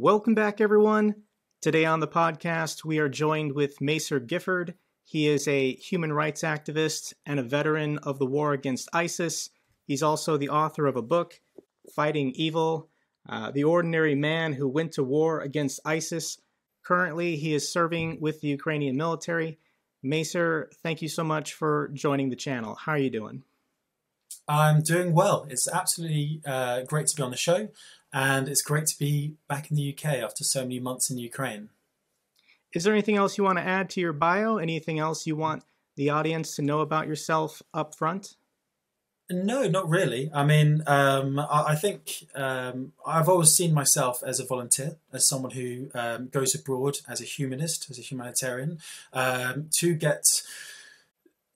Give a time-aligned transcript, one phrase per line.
[0.00, 1.24] Welcome back, everyone.
[1.60, 4.74] Today on the podcast, we are joined with Macer Gifford.
[5.02, 9.50] He is a human rights activist and a veteran of the war against ISIS.
[9.88, 11.40] He's also the author of a book,
[11.96, 12.90] Fighting Evil
[13.28, 16.40] uh, The Ordinary Man Who Went to War Against ISIS.
[16.84, 19.58] Currently, he is serving with the Ukrainian military.
[20.04, 22.76] Macer, thank you so much for joining the channel.
[22.76, 23.42] How are you doing?
[24.46, 25.46] I'm doing well.
[25.50, 27.68] It's absolutely uh, great to be on the show
[28.12, 31.70] and it's great to be back in the UK after so many months in Ukraine.
[32.74, 34.58] Is there anything else you want to add to your bio?
[34.58, 35.64] Anything else you want
[35.96, 38.36] the audience to know about yourself up front?
[39.30, 40.30] No, not really.
[40.32, 45.28] I mean, um, I, I, think um, I've always seen myself as a volunteer, as
[45.28, 48.78] someone who um, goes abroad as a humanist, as a humanitarian,
[49.12, 50.22] um, to get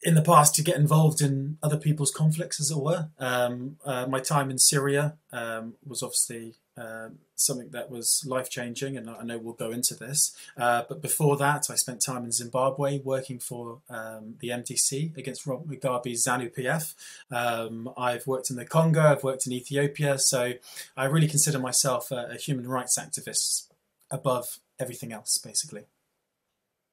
[0.02, 3.08] in the past to get involved in other people's conflicts, as it were.
[3.18, 8.96] Um, uh, my time in Syria um, was obviously uh, something that was life changing,
[8.96, 10.34] and I know we'll go into this.
[10.56, 15.46] Uh, but before that, I spent time in Zimbabwe working for um, the MDC against
[15.46, 16.94] Robert Mugabe's ZANU PF.
[17.30, 20.54] Um, I've worked in the Congo, I've worked in Ethiopia, so
[20.96, 23.68] I really consider myself a, a human rights activist
[24.10, 25.84] above everything else, basically.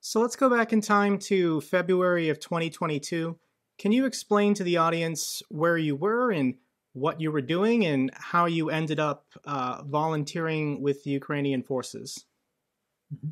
[0.02, 3.38] So let's go back in time to February of 2022.
[3.78, 6.56] Can you explain to the audience where you were and
[6.94, 12.26] what you were doing and how you ended up uh, volunteering with the Ukrainian forces?
[13.14, 13.30] Mm-hmm.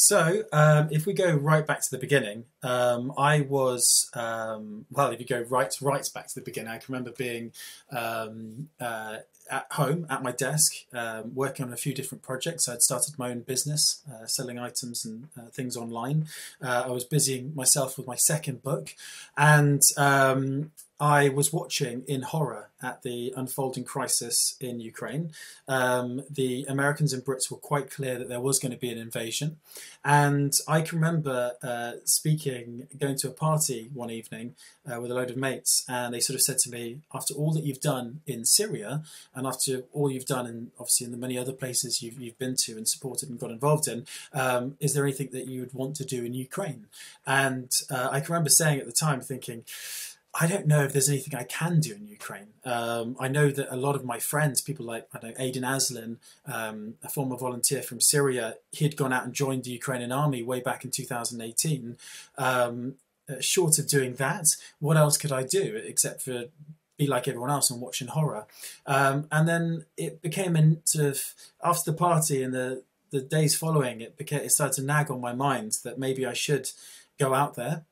[0.00, 5.10] So, um, if we go right back to the beginning, um, I was um, well.
[5.10, 7.50] If you go right right back to the beginning, I can remember being
[7.90, 9.16] um, uh,
[9.50, 12.68] at home at my desk, um, working on a few different projects.
[12.68, 16.26] I'd started my own business, uh, selling items and uh, things online.
[16.62, 18.94] Uh, I was busying myself with my second book,
[19.36, 25.30] and um, I was watching in horror at the unfolding crisis in Ukraine.
[25.68, 28.98] Um, the Americans and Brits were quite clear that there was going to be an
[28.98, 29.58] invasion.
[30.04, 34.56] And I can remember uh, speaking, going to a party one evening
[34.90, 37.52] uh, with a load of mates, and they sort of said to me, after all
[37.52, 39.02] that you've done in Syria,
[39.34, 42.56] and after all you've done, in obviously in the many other places you've, you've been
[42.64, 45.96] to and supported and got involved in, um, is there anything that you would want
[45.96, 46.86] to do in Ukraine?
[47.26, 49.64] And uh, I can remember saying at the time, thinking,
[50.40, 52.48] I don't know if there's anything I can do in Ukraine.
[52.64, 56.18] Um, I know that a lot of my friends, people like I know Aiden Aslin,
[56.46, 60.42] um, a former volunteer from Syria, he had gone out and joined the Ukrainian army
[60.42, 61.96] way back in 2018.
[62.36, 62.94] Um,
[63.28, 64.46] uh, short of doing that,
[64.78, 66.44] what else could I do except for
[66.96, 68.46] be like everyone else and watching horror?
[68.86, 73.56] Um, and then it became a sort of after the party and the the days
[73.56, 76.70] following, it became it started to nag on my mind that maybe I should
[77.18, 77.84] go out there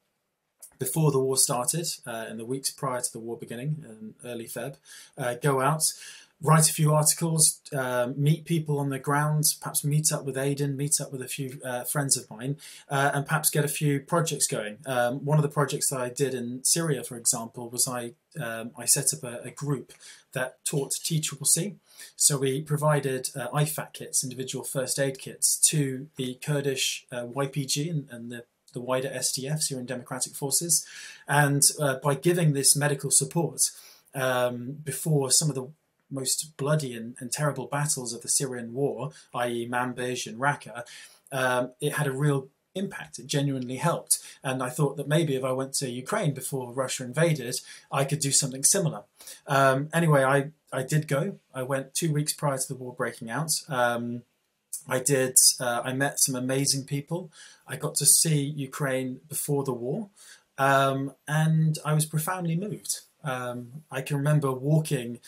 [0.78, 4.46] before the war started, uh, in the weeks prior to the war beginning, in early
[4.46, 4.76] Feb,
[5.16, 5.82] uh, go out,
[6.42, 10.76] write a few articles, uh, meet people on the ground, perhaps meet up with Aiden,
[10.76, 12.56] meet up with a few uh, friends of mine,
[12.90, 14.78] uh, and perhaps get a few projects going.
[14.86, 18.72] Um, one of the projects that I did in Syria, for example, was I um,
[18.76, 19.94] I set up a, a, group
[20.32, 21.76] that taught TCCC.
[22.16, 23.64] So we provided uh,
[23.94, 29.62] kits, individual first aid kits, to the Kurdish YPG and, and the the wider SDF,
[29.62, 30.86] Syrian Democratic Forces,
[31.26, 33.70] and uh, by giving this medical support
[34.14, 35.68] um, before some of the
[36.10, 40.84] most bloody and, and, terrible battles of the Syrian war, i.e., Manbij and Raqqa,
[41.32, 43.18] um, it had a real impact.
[43.18, 44.18] It genuinely helped.
[44.44, 47.56] And I thought that maybe if I went to Ukraine before Russia invaded,
[47.90, 49.02] I could do something similar.
[49.46, 51.38] Um, anyway, I, I did go.
[51.54, 53.52] I went two weeks prior to the war breaking out.
[53.68, 54.22] Um,
[54.88, 55.36] I did.
[55.58, 57.30] Uh, I met some amazing people.
[57.66, 60.10] I got to see Ukraine before the war,
[60.58, 63.00] um, and I was profoundly moved.
[63.24, 65.18] Um, I can remember walking.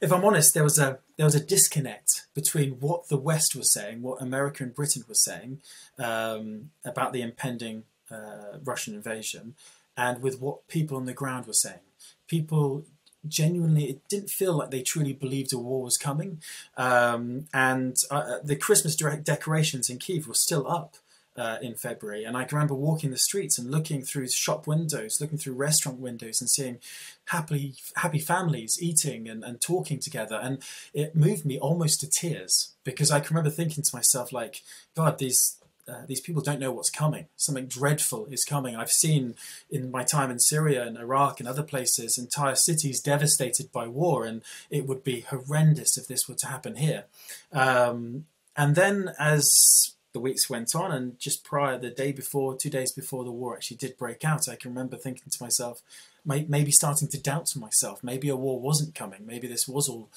[0.00, 3.72] If I'm honest, there was a there was a disconnect between what the West was
[3.72, 5.60] saying, what America and Britain were saying
[5.98, 9.54] um, about the impending uh, Russian invasion,
[9.96, 11.80] and with what people on the ground were saying.
[12.26, 12.84] People
[13.28, 16.40] genuinely it didn't feel like they truly believed a war was coming
[16.76, 20.96] um, and uh, the christmas decorations in kiev were still up
[21.36, 25.18] uh, in february and i can remember walking the streets and looking through shop windows
[25.20, 26.78] looking through restaurant windows and seeing
[27.26, 30.62] happy happy families eating and, and talking together and
[30.94, 34.62] it moved me almost to tears because i can remember thinking to myself like
[34.94, 37.26] god these uh, these people don't know what's coming.
[37.36, 38.74] Something dreadful is coming.
[38.74, 39.36] I've seen
[39.70, 44.24] in my time in Syria and Iraq and other places entire cities devastated by war,
[44.24, 47.04] and it would be horrendous if this were to happen here.
[47.52, 52.70] Um, and then as the weeks went on, and just prior, the day before, two
[52.70, 55.82] days before the war actually did break out, I can remember thinking to myself,
[56.24, 58.02] maybe starting to doubt myself.
[58.02, 59.26] Maybe a war wasn't coming.
[59.26, 60.08] Maybe this was all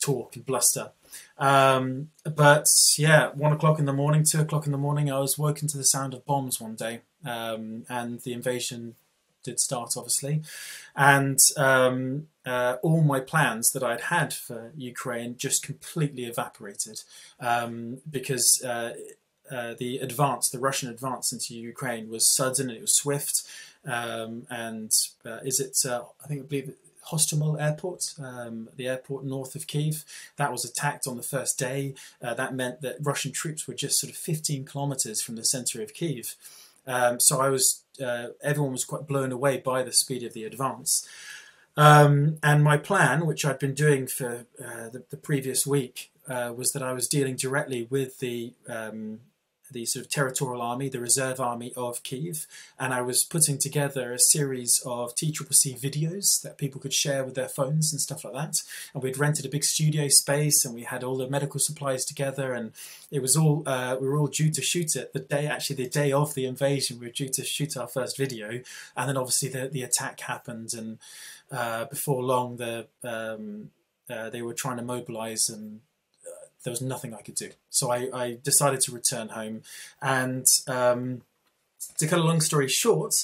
[0.00, 0.92] talk and bluster.
[1.38, 2.66] Um, but
[2.96, 5.76] yeah, one o'clock in the morning, two o'clock in the morning, I was woken to
[5.76, 8.94] the sound of bombs one day, um, and the invasion
[9.42, 10.42] did start, obviously,
[10.94, 17.02] and um, uh, all my plans that I'd had for Ukraine just completely evaporated
[17.40, 18.62] um, because.
[18.64, 18.92] Uh,
[19.50, 23.42] uh, the advance, the Russian advance into Ukraine was sudden and it was swift.
[23.84, 24.92] Um, and
[25.24, 25.76] uh, is it?
[25.88, 26.74] Uh, I think I believe
[27.10, 30.04] Hostomel Airport, um, the airport north of Kiev.
[30.36, 31.94] That was attacked on the first day.
[32.22, 35.82] Uh, that meant that Russian troops were just sort of 15 kilometers from the center
[35.82, 36.34] of Kiev.
[36.86, 40.44] Um, so I was, uh, everyone was quite blown away by the speed of the
[40.44, 41.06] advance.
[41.76, 46.72] Um, and my plan, which I'd been doing for the, the, previous week, uh, was
[46.72, 49.20] that I was dealing directly with the um,
[49.72, 52.46] the sort of territorial army, the reserve army of Kiev,
[52.78, 57.34] and I was putting together a series of TCCC videos that people could share with
[57.34, 58.62] their phones and stuff like that.
[58.94, 62.52] And we'd rented a big studio space, and we had all the medical supplies together,
[62.52, 62.72] and
[63.10, 65.88] it was all uh, we were all due to shoot it the day, actually the
[65.88, 66.98] day of the invasion.
[66.98, 68.62] We were due to shoot our first video,
[68.96, 70.98] and then obviously the the attack happened, and
[71.50, 73.70] uh, before long the um,
[74.10, 75.80] uh, they were trying to mobilize and
[76.68, 77.50] there was nothing I could do.
[77.70, 79.62] So I, I decided to return home.
[80.02, 81.22] And um,
[81.96, 83.14] to cut a long story short,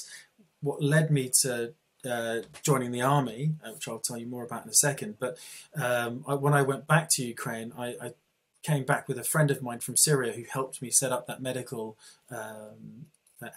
[0.61, 1.73] what led me to
[2.09, 5.37] uh, joining the army, uh, which I'll tell you more about in a second, but
[5.79, 8.13] um, I, when I went back to Ukraine, I, I,
[8.63, 11.39] came back with a friend of mine from Syria who helped me set up that
[11.39, 11.99] medical
[12.31, 13.05] um,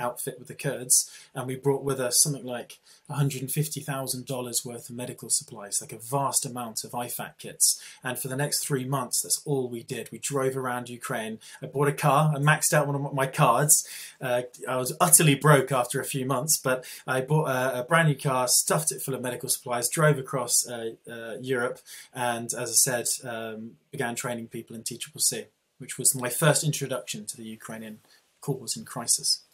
[0.00, 2.78] outfit with the Kurds, and we brought with us something like
[3.10, 7.82] $150,000 worth of medical supplies, like a vast amount of IFAK kits.
[8.04, 10.10] And for the next three months, that's all we did.
[10.12, 11.38] We drove around Ukraine.
[11.62, 12.32] I bought a car.
[12.34, 13.88] I maxed out one of my cards.
[14.20, 18.08] Uh, I was utterly broke after a few months, but I bought a, a brand
[18.08, 21.78] new car, stuffed it full of medical supplies, drove across uh, uh, Europe,
[22.12, 25.46] and as I said, um, began training people in TCCC,
[25.78, 28.00] which was my first introduction to the Ukrainian
[28.40, 29.44] cause in crisis.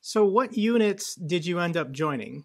[0.00, 2.44] So, what units did you end up joining?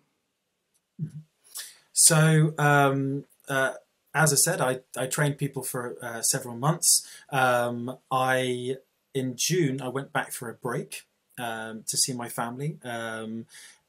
[1.93, 3.73] So, um, uh,
[4.13, 7.07] as I said, I, I trained people for uh, several months.
[7.29, 8.77] Um, I
[9.13, 11.03] in June I went back for a break
[11.37, 13.45] um, to see my family, um,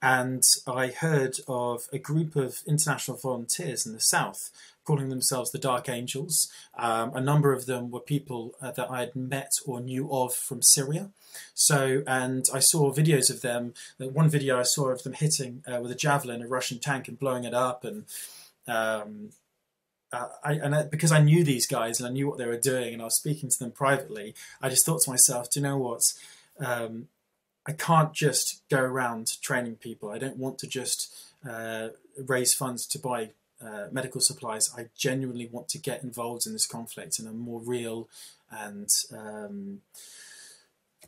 [0.06, 4.50] and I heard of a group of international volunteers in the south
[4.85, 6.49] calling themselves the Dark Angels.
[6.79, 10.32] Um, a number of them were people uh, that I had met or knew of
[10.32, 11.11] from Syria.
[11.55, 13.75] So, and I saw videos of them.
[13.99, 17.19] One video I saw of them hitting uh, with a javelin a Russian tank and
[17.19, 18.05] blowing it up, and
[18.69, 19.31] um,
[20.12, 22.56] uh, I, and I, because I knew these guys and I knew what they were
[22.56, 25.67] doing, and I was speaking to them privately, I just thought to myself, do you
[25.67, 26.03] know what?
[26.61, 27.08] Um,
[27.66, 30.10] I can't just go around training people.
[30.10, 31.14] I don't want to just
[31.48, 33.30] uh, raise funds to buy
[33.60, 34.70] uh, medical supplies.
[34.76, 38.08] I genuinely want to get involved in this conflict in a more real
[38.50, 39.80] and um,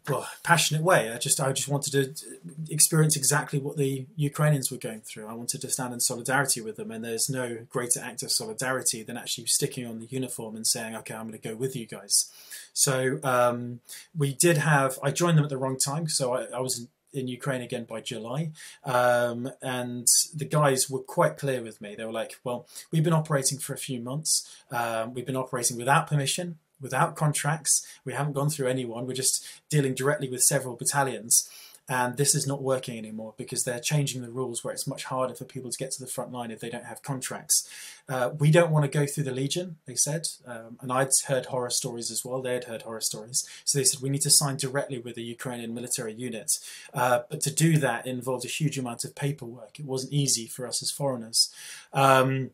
[0.09, 1.13] well, passionate way.
[1.13, 2.27] I just I just wanted to
[2.71, 5.27] experience exactly what the Ukrainians were going through.
[5.27, 9.03] I wanted to stand in solidarity with them, and there's no greater act of solidarity
[9.03, 11.87] than actually sticking on the uniform and saying, "Okay, I'm going to go with you
[11.87, 12.31] guys."
[12.73, 13.81] So um,
[14.17, 14.99] we did have.
[15.03, 16.89] I joined them at the wrong time, so I, I was in,
[17.21, 18.51] in Ukraine again by July.
[18.85, 21.95] Um, and the guys were quite clear with me.
[21.95, 24.49] They were like, well, we've been operating for a few months.
[24.71, 27.87] Um, we've been operating without permission without contracts.
[28.05, 29.07] We haven't gone through anyone.
[29.07, 31.49] We're just dealing directly with several battalions.
[31.91, 35.35] And this is not working anymore because they're changing the rules where it's much harder
[35.35, 37.67] for people to get to the front line if they don't have contracts.
[38.07, 40.29] Uh, we don't want to go through the Legion, they said.
[40.47, 42.43] Um, and I'd heard horror stories as well.
[42.43, 43.49] They had heard horror stories.
[43.65, 46.59] So they said, we need to sign directly with the Ukrainian military unit.
[46.93, 49.81] Uh, but to do that involved a huge amount of paperwork.
[49.81, 51.51] It wasn't easy for us as foreigners.
[51.95, 52.51] Um,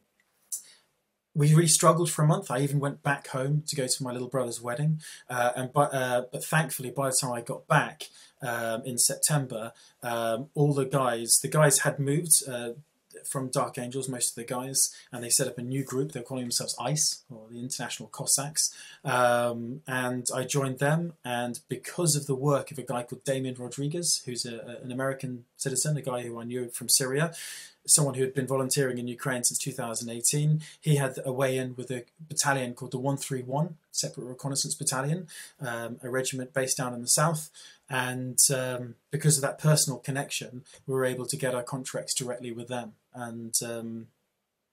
[1.34, 2.50] we really struggled for a month.
[2.50, 5.92] I even went back home to go to my little brother's wedding, uh, and but
[5.92, 8.04] uh, but thankfully, by the time I got back
[8.40, 9.72] um, in September,
[10.02, 12.70] um, all the guys, the guys had moved uh,
[13.26, 16.12] from Dark Angels, most of the guys, and they set up a new group.
[16.12, 21.14] They're calling themselves ICE or the International Cossacks, um, and I joined them.
[21.24, 25.44] And because of the work of a guy called Damian Rodriguez, who's a, an American
[25.56, 27.32] citizen, a guy who I knew from Syria
[27.86, 30.62] someone who had been volunteering in Ukraine since 2018.
[30.80, 35.28] He had a way in with a battalion called the 131, Separate Reconnaissance Battalion,
[35.60, 37.50] um, a regiment based down in the south.
[37.88, 42.52] And um, because of that personal connection, we were able to get our contracts directly
[42.52, 42.94] with them.
[43.14, 44.08] And um,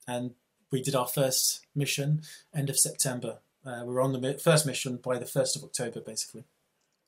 [0.07, 0.31] and
[0.71, 2.21] we did our first mission
[2.55, 3.39] end of September.
[3.65, 6.45] Uh, we were on the first mission by the 1st of October, basically.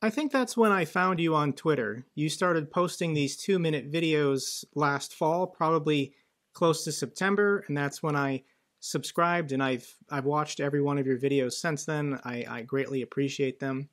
[0.04, 2.06] I think that's when I found you on Twitter.
[2.14, 6.14] You started posting these two minute videos last fall, probably
[6.54, 8.44] close to September, and that's when I
[8.82, 12.20] subscribed, and I've I've watched every one of your videos since then.
[12.26, 13.88] I, I greatly appreciate them.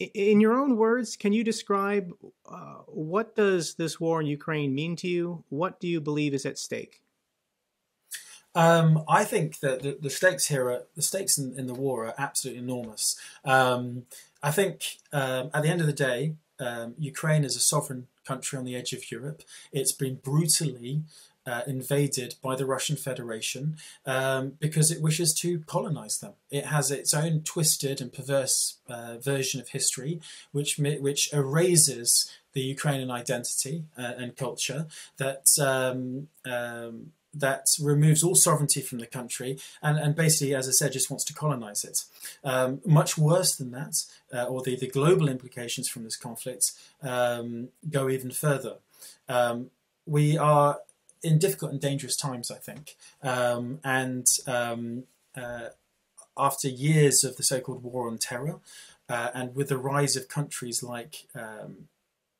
[0.00, 2.12] In your own words, can you describe
[2.48, 5.44] uh, what does this war in Ukraine mean to you?
[5.50, 7.00] What do you believe is at stake?
[8.56, 12.06] Um, I think that the, the, stakes here are the stakes in, in the war
[12.06, 13.16] are absolutely enormous.
[13.44, 14.04] Um,
[14.42, 18.58] I think um, at the end of the day, um, Ukraine is a sovereign country
[18.58, 19.42] on the edge of Europe.
[19.72, 21.02] It's been brutally
[21.46, 26.32] uh, invaded by the Russian Federation um, because it wishes to colonize them.
[26.50, 30.20] It has its own twisted and perverse uh, version of history,
[30.52, 34.86] which which erases the Ukrainian identity uh, and culture
[35.18, 40.70] that um, um, that removes all sovereignty from the country and, and basically, as I
[40.70, 42.04] said, just wants to colonize it.
[42.44, 46.72] Um, much worse than that, uh, or the, the global implications from this conflict
[47.02, 48.76] um, go even further.
[49.28, 49.70] Um,
[50.06, 50.78] we are
[51.24, 52.96] in difficult and dangerous times, I think.
[53.22, 55.04] Um, and um,
[55.36, 55.68] uh,
[56.36, 58.60] after years of the so called war on terror,
[59.08, 61.88] uh, and with the rise of countries like um,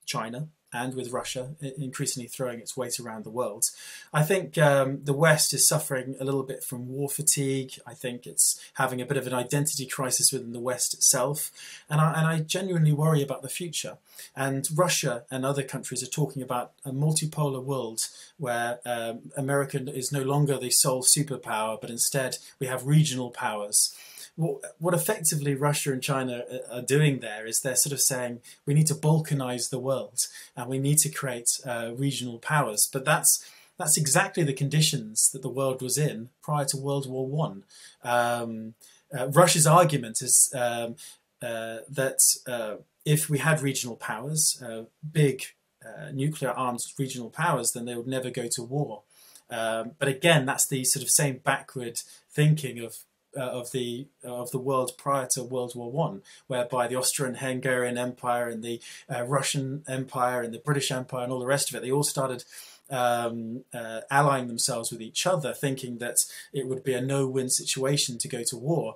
[0.06, 3.64] China, and with Russia increasingly throwing its weight around the world.
[4.12, 7.74] I think um, the West is suffering a little bit from war fatigue.
[7.86, 11.52] I think it's having a bit of an identity crisis within the West itself.
[11.88, 13.98] And I, and I genuinely worry about the future.
[14.34, 20.10] And Russia and other countries are talking about a multipolar world where um, America is
[20.10, 23.96] no longer the sole superpower, but instead we have regional powers
[24.36, 28.74] what, what effectively Russia and China are doing there is they're sort of saying we
[28.74, 30.26] need to balkanize the world
[30.56, 32.88] and we need to create uh, regional powers.
[32.92, 33.44] But that's
[33.76, 37.64] that's exactly the conditions that the world was in prior to World War One.
[38.02, 38.74] Um,
[39.16, 40.96] uh, Russia's argument is um,
[41.42, 45.42] uh, that uh, if we had regional powers, uh, big
[45.84, 49.02] uh, nuclear armed regional powers, then they would never go to war.
[49.50, 52.00] Um, but again, that's the sort of same backward
[52.30, 52.96] thinking of
[53.36, 57.98] uh, of the uh, of the world prior to World War One, whereby the Austrian-Hungarian
[57.98, 58.80] Empire and the
[59.12, 62.02] uh, Russian Empire and the British Empire and all the rest of it, they all
[62.02, 62.44] started
[62.90, 66.16] um, uh, allying themselves with each other, thinking that
[66.52, 68.94] it would be a no-win situation to go to war.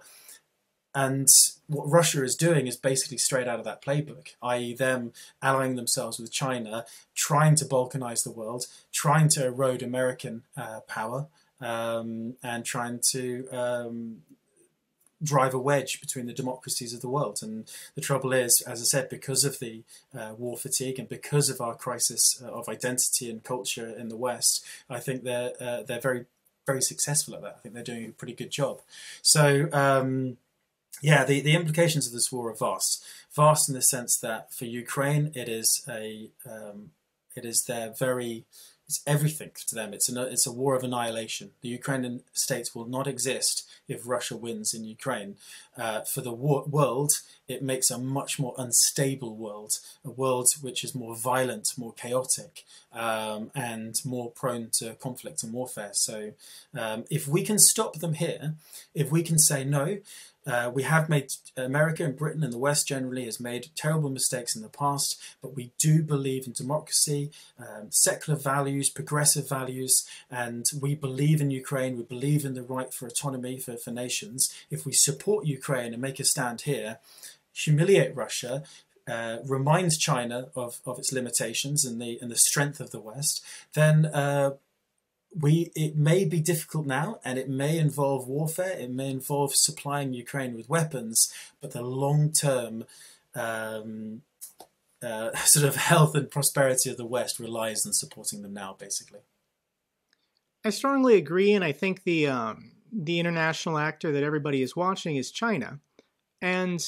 [0.94, 1.28] And
[1.68, 6.18] what Russia is doing is basically straight out of that playbook, i.e., them allying themselves
[6.18, 11.26] with China, trying to balkanize the world, trying to erode American uh, power,
[11.60, 14.22] um, and trying to um,
[15.22, 17.40] drive a wedge between the democracies of the world.
[17.42, 19.82] And the trouble is, as I said, because of the
[20.16, 24.16] uh, war fatigue and because of our crisis uh, of identity and culture in the
[24.16, 26.26] West, I think they're uh, they're very
[26.66, 27.56] very successful at that.
[27.56, 28.80] I think they're doing a pretty good job.
[29.22, 29.68] So.
[29.72, 30.38] Um,
[31.00, 33.04] yeah, the, the implications of this war are vast.
[33.32, 36.90] Vast in the sense that for Ukraine, it is a um,
[37.36, 38.44] it is their very
[38.88, 39.92] it's everything to them.
[39.92, 41.50] It's a it's a war of annihilation.
[41.60, 45.36] The Ukrainian state will not exist if Russia wins in Ukraine.
[45.76, 47.12] Uh, for the war- world,
[47.48, 52.64] it makes a much more unstable world, a world which is more violent, more chaotic,
[52.92, 55.90] um, and more prone to conflict and warfare.
[55.92, 56.32] So,
[56.78, 58.54] um, if we can stop them here,
[58.94, 59.98] if we can say no,
[60.48, 64.56] uh, we have made America and Britain and the West generally has made terrible mistakes
[64.56, 70.64] in the past, but we do believe in democracy, um, secular values, progressive values, and
[70.80, 71.98] we believe in Ukraine.
[71.98, 74.50] We believe in the right for autonomy for, for nations.
[74.70, 76.98] If we support Ukraine and make a stand here,
[77.64, 78.62] humiliate Russia,
[79.08, 83.44] uh, reminds China of, of its limitations and the and the strength of the West,
[83.74, 84.50] then uh,
[85.38, 90.12] we it may be difficult now and it may involve warfare it may involve supplying
[90.12, 92.84] ukraine with weapons but the long term
[93.34, 94.22] um,
[95.02, 99.20] uh, sort of health and prosperity of the west relies on supporting them now basically.
[100.64, 105.16] I strongly agree and i think the um, the international actor that everybody is watching
[105.16, 105.80] is china.
[106.40, 106.80] And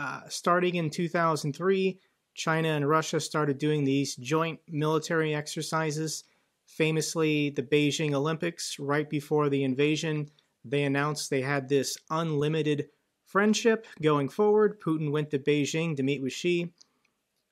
[0.00, 1.98] uh, starting in 2003
[2.34, 6.24] china and russia started doing these joint military exercises
[6.70, 10.30] Famously, the Beijing Olympics, right before the invasion,
[10.64, 12.90] they announced they had this unlimited
[13.26, 14.80] friendship going forward.
[14.80, 16.72] Putin went to Beijing to meet with Xi.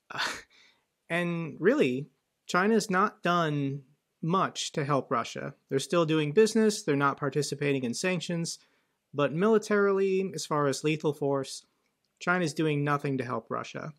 [0.08, 0.20] Uh,
[1.10, 2.06] and really,
[2.46, 3.82] China's not done
[4.22, 5.54] much to help Russia.
[5.68, 8.60] They're still doing business, they're not participating in sanctions,
[9.12, 11.64] but militarily, as far as lethal force,
[12.20, 13.92] China's doing nothing to help Russia.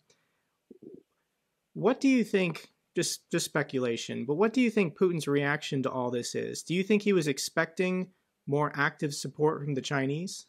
[1.74, 5.92] What do you think just just speculation, but what do you think Putin's reaction to
[5.92, 6.64] all this is?
[6.64, 8.10] Do you think he was expecting
[8.48, 10.48] more active support from the Chinese?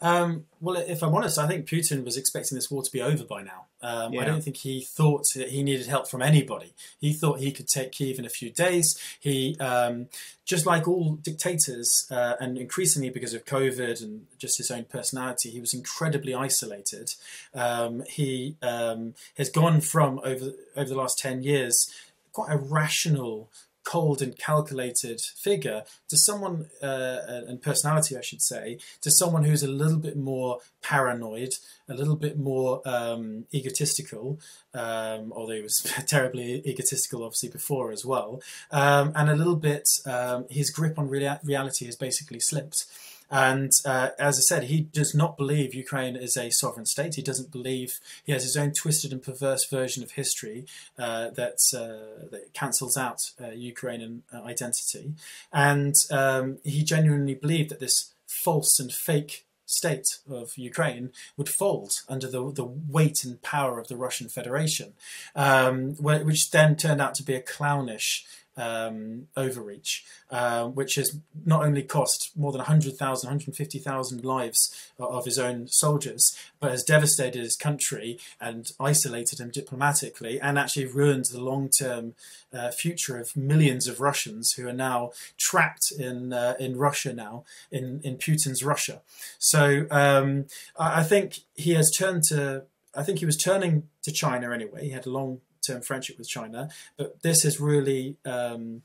[0.00, 3.24] Um, well, if I'm honest, I think Putin was expecting this war to be over
[3.24, 3.66] by now.
[3.80, 4.22] Um, Yeah.
[4.22, 6.74] I don't think he thought that he needed help from anybody.
[6.98, 8.98] He thought he could take Kiev in a few days.
[9.20, 10.08] He, um,
[10.44, 15.50] just like all dictators, uh, and increasingly because of COVID and just his own personality,
[15.50, 17.14] he was incredibly isolated.
[17.54, 21.88] Um, he um, has gone from over over the last ten years
[22.36, 23.50] quite a rational
[23.86, 29.62] cold and calculated figure to someone uh, and personality, I should say, to someone who's
[29.62, 31.54] a little bit more paranoid,
[31.88, 34.38] a little bit more um, egotistical,
[34.74, 39.88] um, although he was terribly egotistical, obviously before as well, um, and a little bit
[40.04, 42.84] um, his grip on rea- reality has basically slipped.
[43.30, 47.16] And uh, as I said, he does not believe Ukraine is a sovereign state.
[47.16, 50.66] He doesn't believe he has his own twisted and perverse version of history
[50.98, 55.14] uh, that uh, that cancels out uh, Ukrainian uh, identity.
[55.52, 62.02] And um, he genuinely believed that this false and fake state of Ukraine would fold
[62.08, 64.94] under the the weight and power of the Russian Federation,
[65.34, 68.24] um, which then turned out to be a clownish
[68.56, 75.38] um, overreach, uh, which has not only cost more than 100,000, 150,000 lives of his
[75.38, 81.40] own soldiers, but has devastated his country and isolated him diplomatically and actually ruined the
[81.40, 82.14] long term
[82.52, 87.44] uh, future of millions of Russians who are now trapped in, uh, in Russia now,
[87.70, 89.02] in, in Putin's Russia.
[89.38, 90.46] So um,
[90.78, 94.84] I, I think he has turned to, I think he was turning to China anyway.
[94.84, 98.82] He had a long term friendship with China, but this has really um,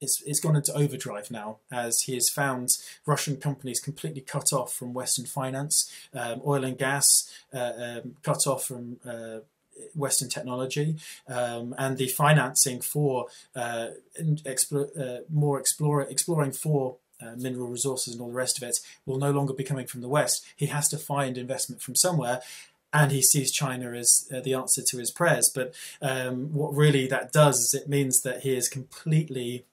[0.00, 2.68] it's, it's gone into overdrive now as he has found
[3.06, 8.46] Russian companies completely cut off from Western finance, um, oil and gas uh, um, cut
[8.46, 8.98] off from.
[9.04, 9.38] Uh,
[9.94, 10.96] Western technology
[11.28, 13.90] um, and the financing for uh,
[14.44, 18.78] explo- uh, more explore- exploring for uh, mineral resources and all the rest of it
[19.06, 20.44] will no longer be coming from the West.
[20.56, 22.40] He has to find investment from somewhere,
[22.92, 25.50] and he sees China as uh, the answer to his prayers.
[25.54, 29.64] But um, what really that does is it means that he is completely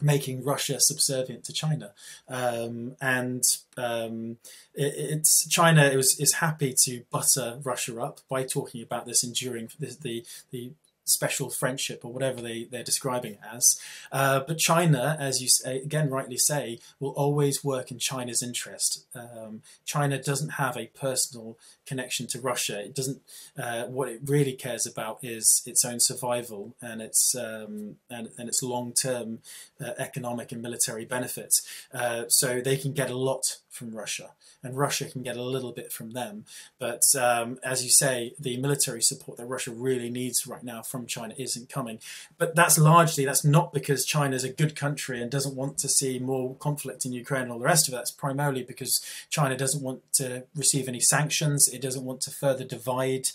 [0.00, 1.92] making Russia subservient to China,
[2.28, 3.42] um, and
[3.76, 4.38] um,
[4.74, 9.68] it, it's China is, is happy to butter Russia up by talking about this enduring
[9.78, 10.72] the the, the
[11.04, 13.80] special friendship or whatever they, they're describing it as.
[14.10, 19.04] Uh, but China, as you say, again rightly say, will always work in China's interest.
[19.14, 22.80] Um, China doesn't have a personal connection to Russia.
[22.80, 23.20] It doesn't.
[23.58, 28.48] Uh, what it really cares about is its own survival and its um, and, and
[28.48, 29.40] its long term
[29.80, 31.62] uh, economic and military benefits.
[31.92, 34.32] Uh, so they can get a lot from Russia,
[34.62, 36.44] and Russia can get a little bit from them.
[36.78, 41.06] But um, as you say, the military support that Russia really needs right now from
[41.06, 41.98] China isn't coming.
[42.38, 45.88] But that's largely that's not because China is a good country and doesn't want to
[45.88, 47.96] see more conflict in Ukraine and all the rest of it.
[47.96, 51.68] That's primarily because China doesn't want to receive any sanctions.
[51.68, 53.28] It doesn't want to further divide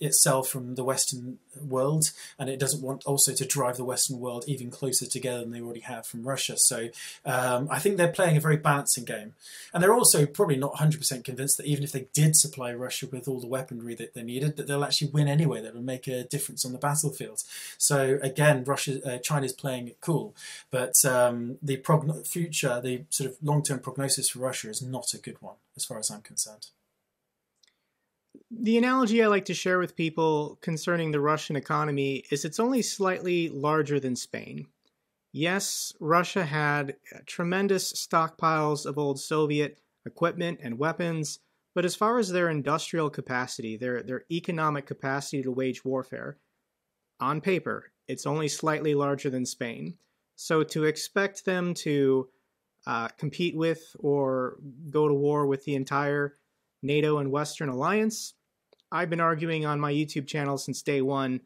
[0.00, 4.44] itself from the Western world, and it doesn't want also to drive the Western world
[4.46, 6.54] even closer together than they already have from Russia.
[6.56, 6.88] So
[7.24, 9.34] um, I think they're playing a very balancing game,
[9.72, 13.28] and they're also probably not 100% convinced that even if they did supply Russia with
[13.28, 15.60] all the weaponry that they needed, that they'll actually win anyway.
[15.60, 17.42] That will make a difference on the battlefield.
[17.78, 20.34] So again, Russia, uh, China's playing it cool,
[20.70, 25.18] but um, the progn- future, the sort of long-term prognosis for Russia is not a
[25.18, 26.68] good one, as far as I'm concerned.
[28.50, 32.82] The analogy I like to share with people concerning the Russian economy is it's only
[32.82, 34.66] slightly larger than Spain.
[35.32, 41.40] Yes, Russia had tremendous stockpiles of old Soviet equipment and weapons,
[41.74, 46.38] but as far as their industrial capacity, their, their economic capacity to wage warfare,
[47.20, 49.94] on paper, it's only slightly larger than Spain.
[50.36, 52.28] So to expect them to
[52.86, 54.58] uh, compete with or
[54.90, 56.36] go to war with the entire
[56.84, 58.34] NATO and Western alliance,
[58.92, 61.40] I've been arguing on my YouTube channel since day one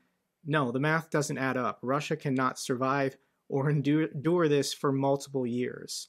[0.49, 1.79] no, the math doesn't add up.
[1.83, 3.17] Russia cannot survive
[3.49, 6.09] or endure, this for multiple years.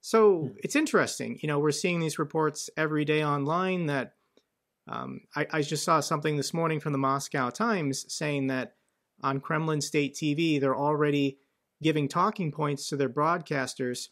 [0.00, 1.38] So it's interesting.
[1.40, 4.14] You know, we're seeing these reports every day online that
[4.88, 8.74] um, I, I just saw something this morning from the Moscow Times saying that
[9.22, 11.38] on Kremlin state TV, they're already
[11.82, 14.08] giving talking points to their broadcasters,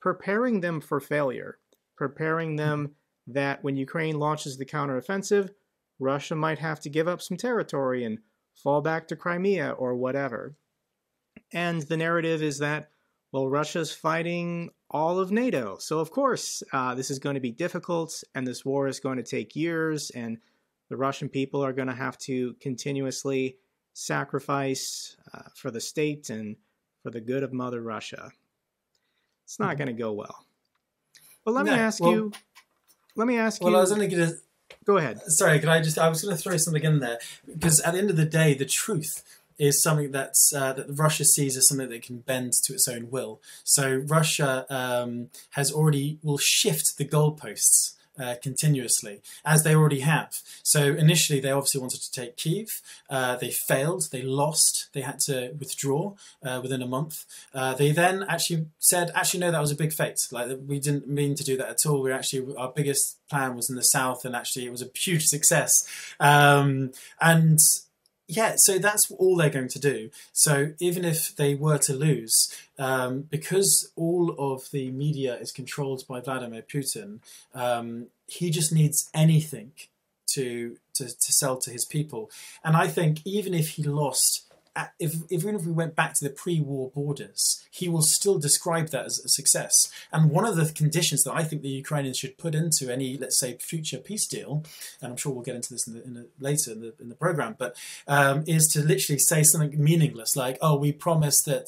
[0.00, 1.58] preparing them for failure,
[1.96, 2.94] preparing them
[3.26, 5.50] that when Ukraine launches the counteroffensive,
[5.98, 8.18] Russia might have to give up some territory and
[8.54, 10.54] fall back to Crimea or whatever.
[11.52, 12.90] And the narrative is that,
[13.32, 15.76] well, Russia's fighting all of NATO.
[15.78, 19.16] So, of course, uh, this is going to be difficult and this war is going
[19.16, 20.38] to take years, and
[20.88, 23.56] the Russian people are going to have to continuously
[23.92, 26.56] sacrifice uh, for the state and
[27.02, 28.30] for the good of Mother Russia.
[29.44, 29.78] It's not Mhm.
[29.78, 30.46] going to go well.
[31.44, 32.32] But let No, me ask well- you
[33.16, 33.74] let me ask Well, you.
[33.74, 34.36] Well, I was only going to
[34.84, 35.20] go ahead.
[35.26, 35.98] Sorry, can I just?
[35.98, 38.54] I was going to throw something in there because at the end of the day,
[38.54, 39.22] the truth
[39.58, 43.10] is something that's uh, that Russia sees as something that can bend to its own
[43.10, 43.40] will.
[43.64, 47.94] So Russia um, has already will shift the goalposts.
[48.18, 50.32] Uh, continuously, as they already have.
[50.62, 52.80] So initially, they obviously wanted to take Kiev.
[53.10, 54.08] Uh, they failed.
[54.10, 54.88] They lost.
[54.94, 57.26] They had to withdraw uh, within a month.
[57.52, 60.18] Uh, they then actually said, "Actually, no, that was a big fate.
[60.32, 62.02] Like we didn't mean to do that at all.
[62.02, 65.24] We actually our biggest plan was in the south, and actually it was a huge
[65.26, 65.86] success."
[66.18, 67.58] Um, and
[68.28, 70.10] yeah, so that's all they're going to do.
[70.32, 76.04] So even if they were to lose, um, because all of the media is controlled
[76.08, 77.20] by Vladimir Putin,
[77.54, 79.72] um, he just needs anything
[80.32, 82.30] to, to to sell to his people.
[82.64, 84.42] And I think even if he lost.
[84.98, 89.06] If, even if we went back to the pre-war borders, he will still describe that
[89.06, 89.90] as a success.
[90.12, 93.38] And one of the conditions that I think the Ukrainians should put into any, let's
[93.38, 94.64] say, future peace deal,
[95.00, 97.08] and I'm sure we'll get into this in the, in the, later in the in
[97.08, 101.66] the program, but um, is to literally say something meaningless like, "Oh, we promise that."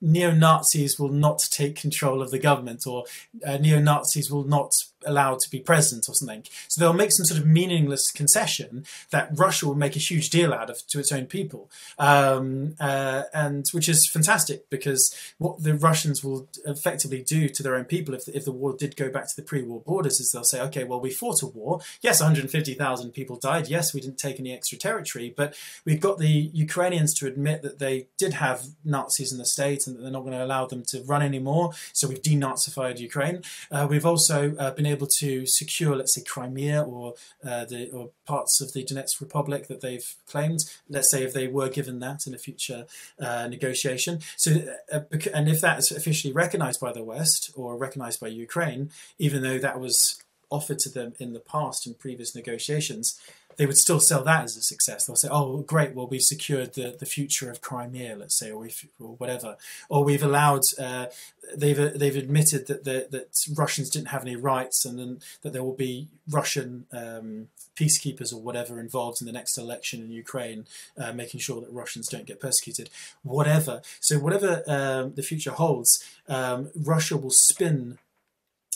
[0.00, 3.04] neo Nazis will not take control of the government, or
[3.46, 4.72] uh, neo Nazis will not
[5.06, 6.44] allowed to be present or something.
[6.68, 10.52] So they'll make some sort of meaningless concession that Russia will make a huge deal
[10.52, 15.74] out of to its own people, um, uh, and which is fantastic because what the
[15.74, 19.28] Russians will effectively do to their own people if, if the war did go back
[19.28, 21.80] to the pre-war borders is they'll say, okay, well we fought a war.
[22.00, 23.68] Yes, 150,000 people died.
[23.68, 27.78] Yes, we didn't take any extra territory, but we've got the Ukrainians to admit that
[27.78, 30.82] they did have Nazis in the state and that they're not going to allow them
[30.88, 31.72] to run anymore.
[31.92, 33.42] So we've denazified Ukraine.
[33.70, 38.10] Uh, we've also uh, been able to secure, let's say, Crimea or uh, the or
[38.26, 40.60] parts of the Donetsk Republic that they've claimed.
[40.88, 42.86] Let's say if they were given that in a future
[43.18, 44.20] uh, negotiation.
[44.36, 45.00] So, uh,
[45.32, 49.58] and if that is officially recognised by the West or recognised by Ukraine, even though
[49.58, 53.18] that was offered to them in the past in previous negotiations,
[53.60, 55.04] they would still sell that as a success.
[55.04, 55.94] They'll say, "Oh, great!
[55.94, 58.66] Well, we've secured the, the future of Crimea, let's say, or,
[58.98, 59.58] or whatever,
[59.90, 61.08] or we've allowed uh,
[61.54, 65.62] they've they've admitted that the, that Russians didn't have any rights, and then that there
[65.62, 71.12] will be Russian um, peacekeepers or whatever involved in the next election in Ukraine, uh,
[71.12, 72.88] making sure that Russians don't get persecuted,
[73.22, 73.82] whatever.
[74.00, 77.98] So whatever um, the future holds, um, Russia will spin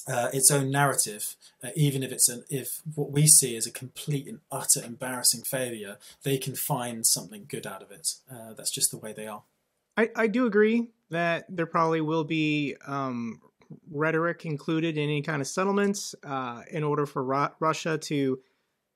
[0.06, 3.70] uh, its own narrative, uh, even if it's an if what we see is a
[3.70, 8.14] complete and utter embarrassing failure, they can find something good out of it.
[8.30, 9.42] Uh, that's just the way they are.
[9.96, 13.40] I, I do agree that there probably will be um,
[13.90, 18.40] rhetoric included in any kind of settlements uh, in order for Ru- Russia to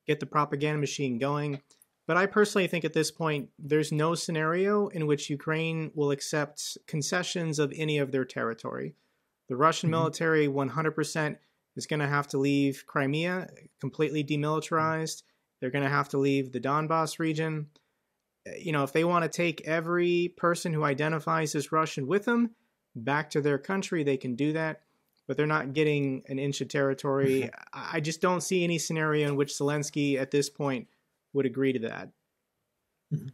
[0.07, 1.61] get the propaganda machine going.
[2.07, 6.79] But I personally think at this point, there's no scenario in which Ukraine will accept
[6.87, 8.95] concessions of any of their territory.
[9.49, 9.99] The Russian mm-hmm.
[9.99, 11.37] military 100%
[11.77, 13.49] is going to have to leave Crimea
[13.81, 15.23] completely demilitarized.
[15.61, 17.69] They're going to have to leave the Donbass region.
[18.47, 22.25] Uh, you know, if they want to take every person who identifies as Russian with
[22.25, 22.51] them
[22.95, 24.83] back to their country, they can do that.
[25.27, 27.51] But they're not getting an inch of territory.
[27.75, 30.89] I just don't see any scenario in which Zelensky at this point
[31.35, 32.09] would agree to that.
[33.13, 33.29] Mm-hmm.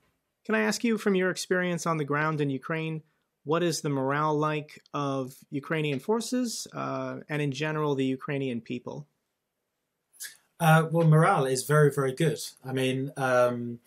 [0.44, 3.03] Can I ask you, from your experience on the ground in Ukraine,
[3.44, 9.07] what is the morale like of Ukrainian forces uh, and, in general, the Ukrainian people?
[10.61, 12.38] Uh, well, morale is very, very good.
[12.64, 13.80] I mean, um,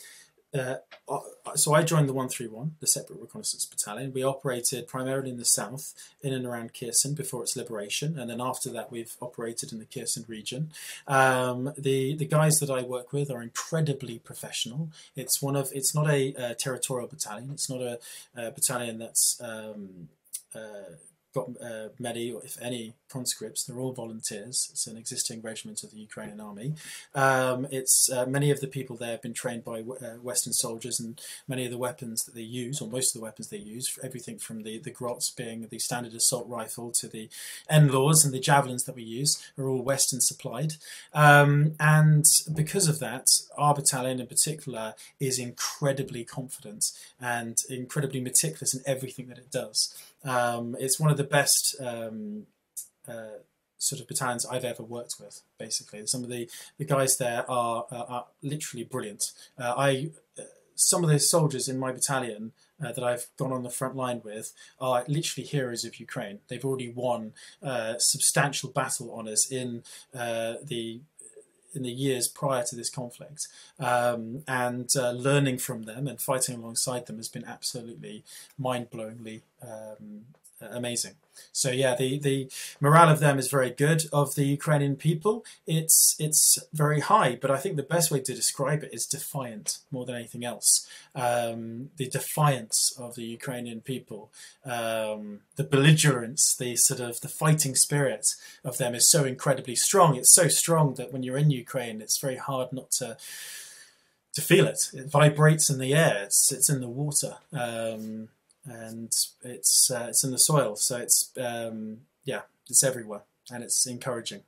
[0.54, 0.76] uh,
[1.10, 1.20] uh,
[1.56, 4.14] so I joined the 131, the separate reconnaissance battalion.
[4.14, 8.40] We operated primarily in the south, in and around Kherson before its liberation, and then
[8.40, 10.72] after that, we've operated in the Kherson region.
[11.08, 14.90] Um, the the guys that I work with are incredibly professional.
[15.16, 17.50] It's one of it's not a, a territorial battalion.
[17.52, 18.00] It's not a,
[18.36, 20.10] a battalion that's um,
[20.56, 20.96] uh,
[21.34, 23.64] got uh, many, if any, conscripts.
[23.64, 24.70] They're all volunteers.
[24.72, 26.74] It's an existing regiment of the Ukrainian army.
[27.16, 31.00] Um, it's uh, many of the people there have been trained by uh, Western soldiers,
[31.00, 33.98] and many of the weapons that they use, or most of the weapons they use,
[34.04, 37.30] everything from the the Grots being the standard assault rifle to the
[37.72, 40.74] NLAWs and the javelins that we use, are all Western supplied.
[41.14, 48.74] Um, and because of that, our battalion in particular is incredibly confident and incredibly meticulous
[48.74, 49.96] in everything that it does.
[50.24, 52.48] Um, it's one of the best um,
[53.08, 53.40] uh,
[53.78, 55.42] sort of battalions I've ever worked with.
[55.58, 59.32] Basically, some of the, the guys there are, uh, are literally brilliant.
[59.58, 60.44] Uh, I uh,
[60.76, 62.52] some of the soldiers in my battalion
[62.84, 66.40] uh, that I've gone on the front line with are literally heroes of Ukraine.
[66.48, 71.02] They've already won uh, substantial battle honours in the
[71.78, 73.48] in the years prior to this conflict,
[73.80, 78.24] um, and uh, learning from them and fighting alongside them has been absolutely
[78.58, 80.26] mind-blowingly um,
[80.62, 81.16] amazing.
[81.52, 84.06] So yeah, the, the morale of them is very good.
[84.12, 87.38] Of the Ukrainian people, it's it's very high.
[87.40, 90.88] But I think the best way to describe it is defiant more than anything else.
[91.16, 94.32] Um, the defiance of the Ukrainian people,
[94.66, 98.28] um, the belligerence, the sort of the fighting spirit
[98.64, 100.16] of them is so incredibly strong.
[100.16, 103.18] It's so strong that when you're in Ukraine, it's very hard not to
[104.34, 104.92] to feel it.
[104.94, 106.24] It vibrates in the air.
[106.24, 107.38] It's it's in the water.
[107.52, 108.30] Um,
[108.68, 109.12] and
[109.44, 110.76] it's uh, it's in the soil.
[110.76, 114.42] So it's um, yeah, it's everywhere, and it's encouraging.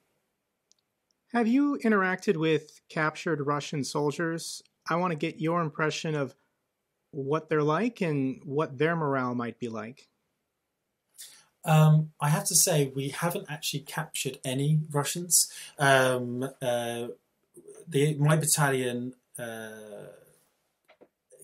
[1.34, 4.64] Have you interacted with captured Russian soldiers?
[4.90, 6.36] I want to get your impression of
[7.12, 10.08] what they're like and what their morale might be like.
[11.66, 15.52] Um, I have to say, we haven't actually captured any Russians.
[15.78, 17.08] Um, uh,
[17.88, 19.14] the my battalion.
[19.38, 20.08] Uh,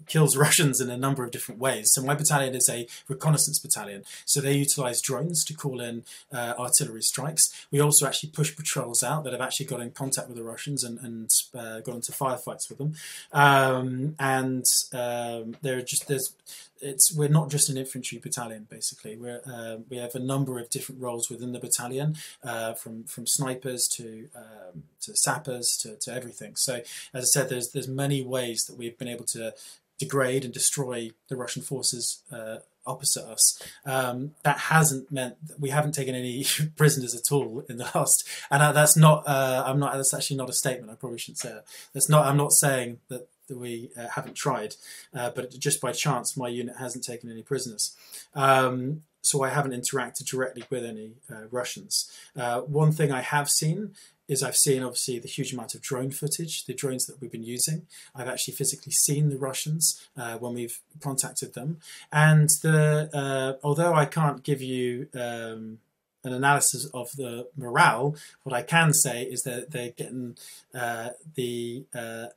[0.07, 1.91] kills Russians in a number of different ways.
[1.93, 4.03] So my battalion is a reconnaissance battalion.
[4.25, 7.65] So they utilize drones to call in uh, artillery strikes.
[7.71, 10.83] We also actually push patrols out that have actually got in contact with the Russians
[10.83, 12.93] and, and uh, got into firefights with them.
[13.31, 16.33] Um, and um, there are just there's
[16.81, 20.69] it's we're not just an infantry battalion basically we're uh, we have a number of
[20.69, 26.13] different roles within the battalion uh, from from snipers to um, to sappers to, to
[26.13, 26.81] everything so
[27.13, 29.53] as I said there's there's many ways that we've been able to
[29.97, 33.61] degrade and destroy the Russian forces uh, opposite us.
[33.85, 38.27] Um, that hasn't meant that we haven't taken any prisoners at all in the last.
[38.49, 39.27] And uh, that's not.
[39.27, 39.93] Uh, I'm not.
[39.93, 40.91] That's actually not a statement.
[40.91, 41.65] I probably shouldn't say that.
[41.93, 42.25] That's not.
[42.25, 43.27] I'm not saying that.
[43.47, 44.75] that we uh, haven't tried,
[45.13, 47.95] uh, but just by chance, my unit hasn't taken any prisoners.
[48.33, 52.11] Um, so I haven't interacted directly with any uh, Russians.
[52.67, 53.95] one thing I have seen
[54.27, 57.43] is I've seen obviously the huge amount of drone footage, the drones that we've been
[57.43, 57.87] using.
[58.15, 61.79] I've actually physically seen the Russians uh, when we've contacted them,
[62.11, 65.79] and the uh, although I can't give you um,
[66.23, 70.37] an analysis of the morale, what I can say is that they're getting
[70.73, 72.27] uh, the uh,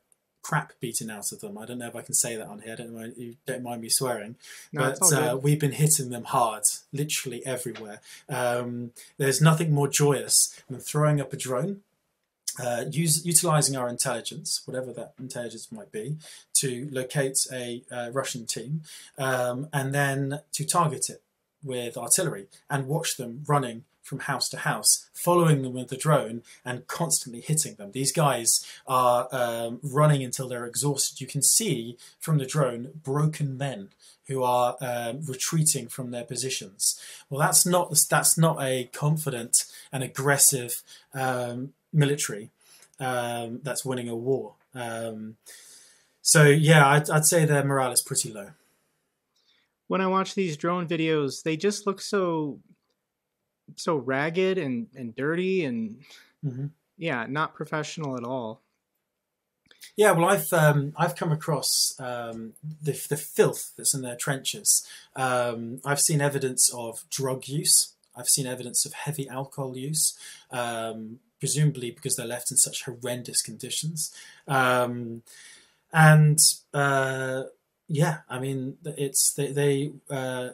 [0.48, 1.58] crap beaten out of them.
[1.58, 2.72] I don't know if I can say that on here.
[2.72, 4.36] I don't mind you don't mind me swearing,
[4.72, 8.00] no, but uh, we've been hitting them hard, literally everywhere.
[8.30, 11.82] Um, there's nothing more joyous than throwing up a drone.
[12.58, 16.16] Uh, use, utilizing our intelligence, whatever that intelligence might be,
[16.54, 18.82] to locate a uh, Russian team
[19.18, 21.22] um, and then to target it
[21.62, 26.42] with artillery and watch them running from house to house, following them with the drone
[26.64, 27.92] and constantly hitting them.
[27.92, 31.20] These guys are um, running until they're exhausted.
[31.20, 33.90] You can see from the drone broken men
[34.26, 37.00] who are um, retreating from their positions.
[37.28, 40.82] Well, that's not that's not a confident and aggressive
[41.14, 42.50] um, military
[43.00, 44.54] um, that's winning a war.
[44.74, 45.36] Um,
[46.22, 48.50] so yeah, I'd, I'd say their morale is pretty low.
[49.86, 52.58] When I watch these drone videos, they just look so
[53.76, 56.00] so ragged and and dirty and
[56.44, 56.66] mm-hmm.
[56.96, 58.62] yeah, not professional at all.
[59.96, 64.86] Yeah, well, I've um, I've come across um, the the filth that's in their trenches.
[65.16, 67.94] Um, I've seen evidence of drug use.
[68.16, 70.16] I've seen evidence of heavy alcohol use,
[70.50, 74.12] um, presumably because they're left in such horrendous conditions.
[74.46, 75.22] Um,
[75.92, 76.38] and
[76.74, 77.44] uh,
[77.88, 80.50] yeah, I mean, it's they, they uh,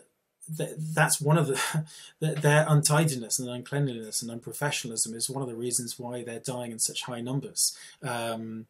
[0.48, 1.84] that's one of the
[2.20, 6.78] their untidiness and uncleanliness and unprofessionalism is one of the reasons why they're dying in
[6.78, 7.76] such high numbers.
[8.02, 8.66] Um,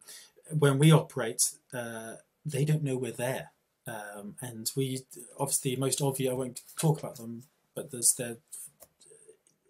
[0.50, 3.50] when we operate, uh, they don't know we're there,
[3.86, 5.00] um, and we
[5.38, 6.30] obviously most obvious.
[6.30, 8.36] I won't talk about them, but there's they're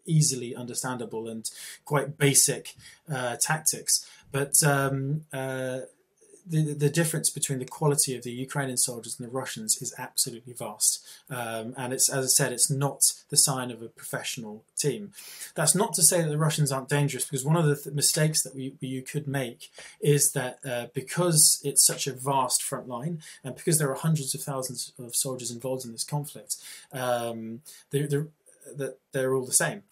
[0.07, 1.51] easily understandable and
[1.85, 2.75] quite basic
[3.11, 4.07] uh, tactics.
[4.31, 5.81] But um, uh,
[6.46, 10.52] the, the difference between the quality of the Ukrainian soldiers and the Russians is absolutely
[10.52, 11.04] vast.
[11.30, 15.12] Um, and it's, as I said, it's not the sign of a professional team.
[15.54, 18.42] That's not to say that the Russians aren't dangerous, because one of the th- mistakes
[18.42, 23.20] that we, you could make is that uh, because it's such a vast front line,
[23.42, 26.57] and because there are hundreds of thousands of soldiers involved in this conflict,
[26.92, 28.28] um, the, the,
[28.76, 29.83] that they're all the same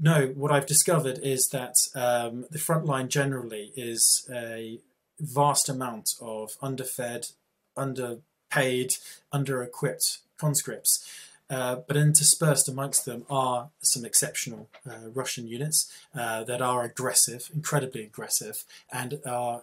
[0.00, 4.78] no, what I've discovered is that um, the front line generally is a
[5.22, 7.32] vast amount of underfed,
[7.76, 8.90] underpaid,
[9.32, 11.08] under-equipped conscripts.
[11.48, 17.50] Uh, but interspersed amongst them are some exceptional uh, Russian units uh, that are aggressive,
[17.54, 19.62] incredibly aggressive, and are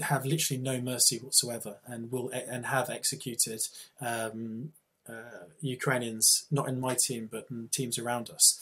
[0.00, 3.60] have literally no mercy whatsoever, and will and have executed
[4.00, 4.72] um,
[5.08, 8.60] uh, Ukrainians, not in my team, but in teams around us,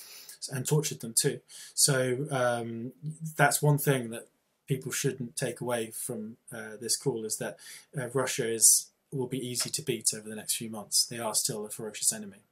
[0.52, 1.40] and tortured them too.
[1.74, 2.92] So um,
[3.36, 4.26] that's one thing that
[4.70, 7.58] people shouldn't take away from uh, this call is that
[7.98, 11.04] uh, Russia is will be easy to beat over the next few months.
[11.04, 12.42] They are still a ferocious enemy.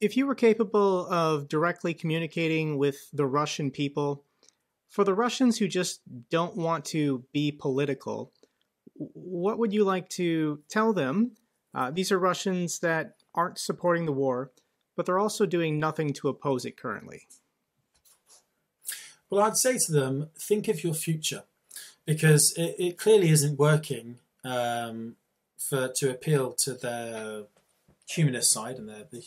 [0.00, 4.22] if you were capable of directly communicating with the Russian people,
[4.88, 8.32] for the Russians who just don't want to be political,
[8.94, 11.32] what would you like to tell them?
[11.74, 14.52] Uh, these are Russians that aren't supporting the war,
[14.94, 17.26] but they're also doing nothing to oppose it currently.
[19.30, 21.42] Well, I'd say to them, think of your future,
[22.04, 25.16] because it, it clearly isn't working um,
[25.58, 27.44] for to appeal to their
[28.06, 29.24] humanist side and the, the,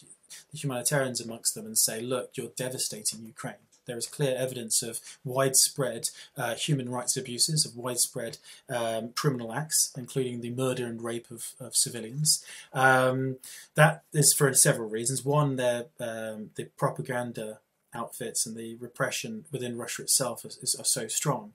[0.52, 3.56] the humanitarians amongst them and say, look, you're devastating Ukraine
[3.88, 8.38] there is clear evidence of widespread uh, human rights abuses, of widespread
[8.70, 12.46] um, criminal acts, including the murder and rape of, of civilians.
[12.74, 13.38] Um,
[13.76, 15.26] that is for several reasons.
[15.26, 15.60] One,
[16.00, 17.60] um, the propaganda
[17.98, 21.54] outfits and the repression within Russia itself is, is, are so strong.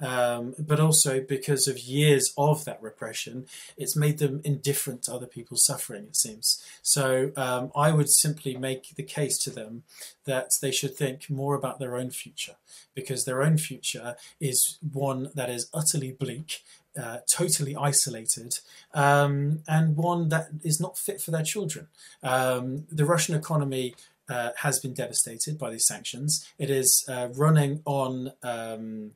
[0.00, 5.26] Um, but also because of years of that repression, it's made them indifferent to other
[5.26, 6.64] people's suffering, it seems.
[6.82, 7.04] So
[7.36, 9.82] um, I would simply make the case to them
[10.24, 12.56] that they should think more about their own future,
[12.94, 16.62] because their own future is one that is utterly bleak.
[17.00, 18.58] Uh, totally isolated,
[18.94, 21.86] um, and one that is not fit for their children.
[22.20, 23.94] Um, the Russian economy
[24.30, 26.46] uh, has been devastated by these sanctions.
[26.58, 29.12] It is uh, running on um,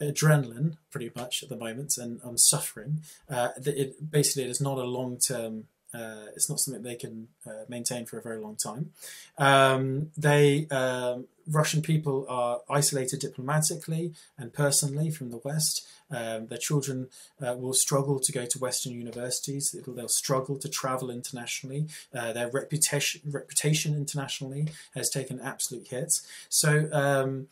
[0.00, 3.02] adrenaline pretty much at the moment, and I'm suffering.
[3.28, 5.68] Uh, it basically it is not a long term.
[5.94, 8.92] Uh, it's not something they can uh, maintain for a very long time.
[9.38, 15.86] Um, they um, Russian people are isolated diplomatically and personally from the West.
[16.10, 17.08] Um, their children
[17.44, 19.74] uh, will struggle to go to Western universities.
[19.76, 21.88] It'll, they'll struggle to travel internationally.
[22.14, 26.26] Uh, their reputation, reputation internationally has taken absolute hits.
[26.48, 27.48] So, um,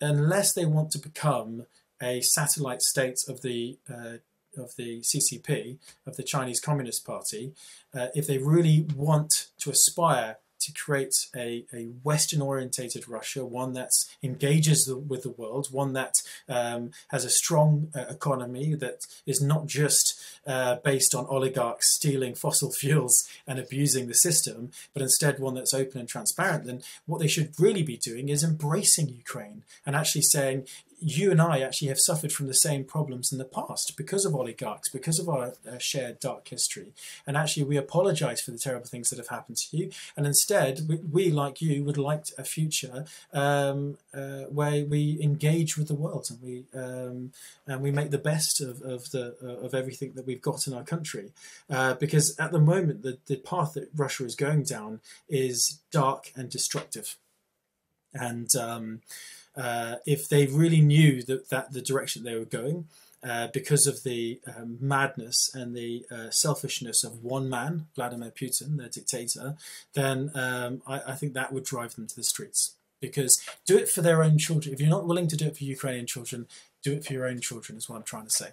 [0.00, 1.66] unless they want to become
[2.02, 4.18] a satellite state of the uh,
[4.56, 7.52] of the CCP, of the Chinese Communist Party,
[7.94, 13.72] uh, if they really want to aspire to create a, a Western orientated Russia, one
[13.74, 13.90] that
[14.22, 16.14] engages the, with the world, one that
[16.48, 22.34] um, has a strong uh, economy that is not just uh, based on oligarchs stealing
[22.34, 27.20] fossil fuels and abusing the system, but instead one that's open and transparent, then what
[27.20, 30.66] they should really be doing is embracing Ukraine and actually saying,
[31.00, 34.34] you and I actually have suffered from the same problems in the past because of
[34.34, 36.92] oligarchs, because of our uh, shared dark history.
[37.26, 39.90] And actually, we apologize for the terrible things that have happened to you.
[40.16, 45.76] And instead, we, we like you, would like a future um, uh, where we engage
[45.76, 47.32] with the world and we um,
[47.66, 50.74] and we make the best of, of the uh, of everything that we've got in
[50.74, 51.32] our country.
[51.68, 56.32] Uh, because at the moment, the, the path that Russia is going down is dark
[56.34, 57.16] and destructive.
[58.14, 59.02] And um,
[59.56, 62.86] uh, if they really knew that, that the direction they were going,
[63.26, 68.76] uh, because of the um, madness and the uh, selfishness of one man, Vladimir Putin,
[68.76, 69.56] the dictator,
[69.94, 72.74] then um, I, I, think that would drive them to the streets.
[73.00, 74.72] Because do it for their own children.
[74.72, 76.46] If you're not willing to do it for Ukrainian children,
[76.82, 78.50] do it for your own children, is what I'm trying to say.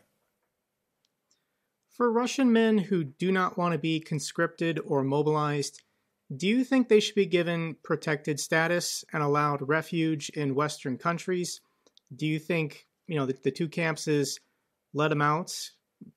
[1.91, 5.81] For Russian men who do not want to be conscripted or mobilized,
[6.37, 11.61] do you think they should be given protected status and allowed refuge in Western countries?
[12.15, 14.39] Do you think, you know, the, the two camps is
[14.93, 15.53] let them out,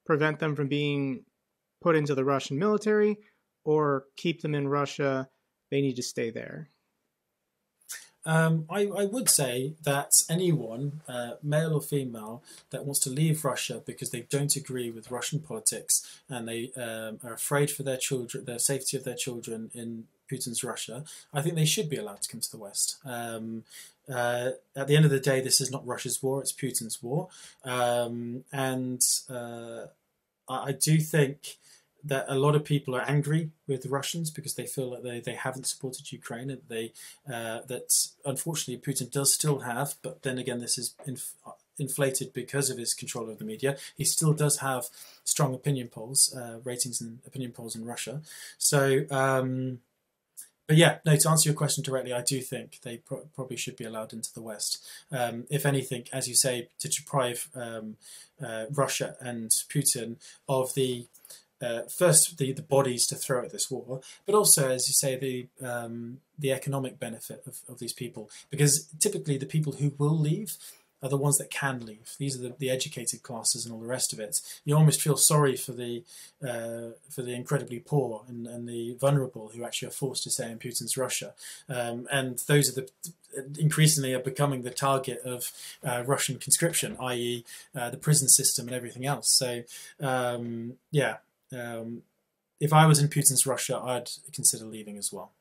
[0.04, 1.24] prevent them from being
[1.82, 3.18] put into the Russian military,
[3.64, 5.28] or keep them in Russia?
[5.70, 6.70] They need to stay there.
[8.26, 13.44] Um, I, I, would say that anyone, uh, male or female, that wants to leave
[13.44, 17.96] Russia because they don't agree with Russian politics and they um, are afraid for their
[17.96, 22.22] children, their safety of their children in Putin's Russia, I think they should be allowed
[22.22, 22.96] to come to the West.
[23.04, 23.64] Um,
[24.12, 27.28] uh, at the end of the day, this is not Russia's war; it's Putin's war,
[27.64, 29.86] um, and uh,
[30.48, 31.56] I, I do think
[32.08, 35.20] that a lot of people are angry with the Russians because they feel that they,
[35.20, 36.92] they haven't supported Ukraine and they
[37.26, 37.92] uh, that
[38.24, 41.34] unfortunately Putin does still have, but then again this is inf-
[41.78, 43.76] inflated because of his control of the media.
[43.96, 44.86] He still does have
[45.24, 48.22] strong opinion polls, uh, ratings and opinion polls in Russia.
[48.58, 49.04] So.
[49.10, 49.80] Um,
[50.66, 51.14] but yeah, no.
[51.14, 54.34] To answer your question directly, I do think they pro- probably should be allowed into
[54.34, 54.84] the West.
[55.12, 57.96] Um, if anything, as you say, to deprive um,
[58.44, 60.16] uh, Russia and Putin
[60.48, 61.06] of the
[61.62, 65.16] uh, first the, the bodies to throw at this war, but also, as you say,
[65.16, 68.30] the um, the economic benefit of, of these people.
[68.50, 70.56] Because typically, the people who will leave
[71.02, 72.14] are the ones that can leave.
[72.18, 74.40] These are the, the educated classes and all the rest of it.
[74.64, 76.04] You almost feel sorry for the
[76.42, 80.50] uh, for the incredibly poor and, and, the vulnerable who actually are forced to stay
[80.50, 81.34] in Putin's Russia.
[81.68, 82.90] Um, and those are the
[83.58, 85.52] increasingly are becoming the target of
[85.84, 87.44] uh, Russian conscription, i.e.,
[87.74, 89.30] uh, the prison system and everything else.
[89.36, 89.62] So,
[90.00, 91.16] um, yeah,
[91.52, 92.02] um,
[92.60, 95.32] if I was in Putin's Russia, I'd consider leaving as well.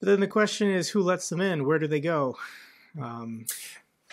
[0.00, 1.64] But then the question is, who lets them in?
[1.64, 2.36] Where do they go?
[3.00, 3.46] Um,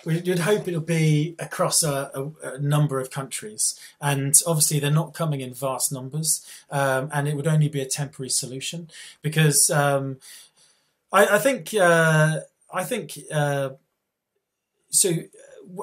[0.06, 5.14] We'd hope it'll be across a, a, a, number of countries, and obviously they're not
[5.14, 8.90] coming in vast numbers, um, and it would only be a temporary solution
[9.22, 10.18] because um,
[11.12, 12.40] I, I, think uh,
[12.74, 13.72] I think uh,
[14.90, 15.12] so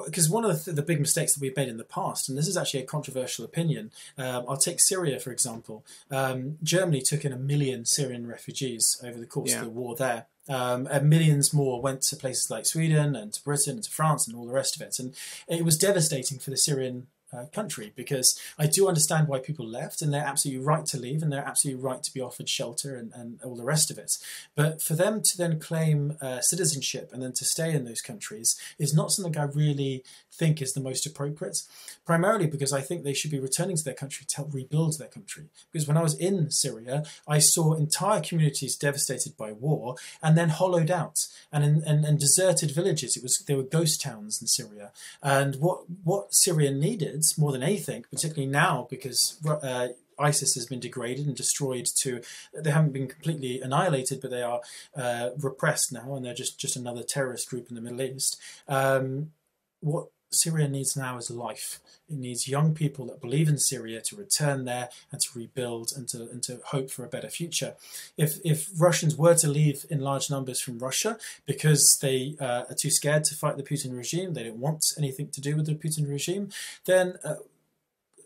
[0.05, 2.47] because one of the, the, big mistakes that we've made in the past, and this
[2.47, 5.85] is actually a controversial opinion, um, I'll take Syria for example.
[6.11, 9.59] Um, Germany took in a million Syrian refugees over the course yeah.
[9.59, 10.25] of the war there.
[10.49, 14.27] Um, and millions more went to places like Sweden and to Britain and to France
[14.27, 14.97] and all the rest of it.
[14.97, 15.13] And
[15.47, 20.01] it was devastating for the Syrian uh, country because I do understand why people left
[20.01, 23.11] and they're absolutely right to leave and they're absolutely right to be offered shelter and,
[23.13, 24.11] and all the rest of it.
[24.55, 28.57] But for them to then claim uh, citizenship and then to stay in those countries
[28.79, 30.03] is not something I really
[30.33, 31.57] think is the most appropriate,
[32.05, 35.07] primarily because I think they should be returning to their country to help rebuild their
[35.07, 35.45] country.
[35.71, 40.49] Because when I was in Syria, I saw entire communities devastated by war and then
[40.49, 41.17] hollowed out
[41.51, 43.17] and, in, and, and deserted villages.
[43.17, 44.91] It was there were ghost towns in Syria.
[45.21, 49.89] And what, what Syria needed more than anything, particularly now because uh,
[50.19, 52.21] ISIS has been degraded and destroyed to
[52.53, 54.61] they haven't been completely annihilated, but they are
[54.95, 58.39] uh, repressed now, and they're just just another terrorist group in the Middle East.
[58.67, 59.31] Um,
[59.79, 61.79] what Syria needs now is life.
[62.09, 66.07] It needs young people that believe in Syria to return there and to rebuild and
[66.09, 67.75] to, and to hope for a better future.
[68.17, 72.75] If, if Russians were to leave in large numbers from Russia because they uh, are
[72.79, 75.75] too scared to fight the Putin regime, they don't want anything to do with the
[75.75, 76.49] Putin regime,
[76.85, 77.35] then uh,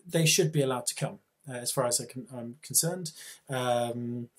[0.07, 3.11] they should be allowed to come, uh, as far as I am concerned.
[3.49, 4.29] Um,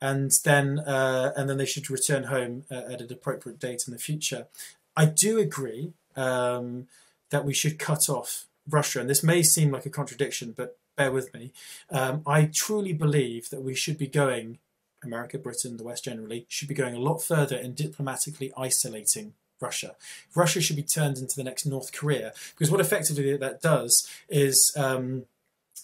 [0.00, 3.94] and then uh, and then they should return home uh, at an appropriate date in
[3.94, 4.46] the future.
[4.94, 6.88] I do agree um,
[7.30, 9.00] that we should cut off Russia.
[9.00, 11.52] And this may seem like a contradiction, but bear with me.
[11.90, 14.58] Um, I truly believe that we should be going,
[15.04, 19.94] America, Britain, the West generally, should be going a lot further in diplomatically isolating Russia.
[20.34, 24.72] Russia should be turned into the next North Korea, because what effectively that does is
[24.76, 25.24] um,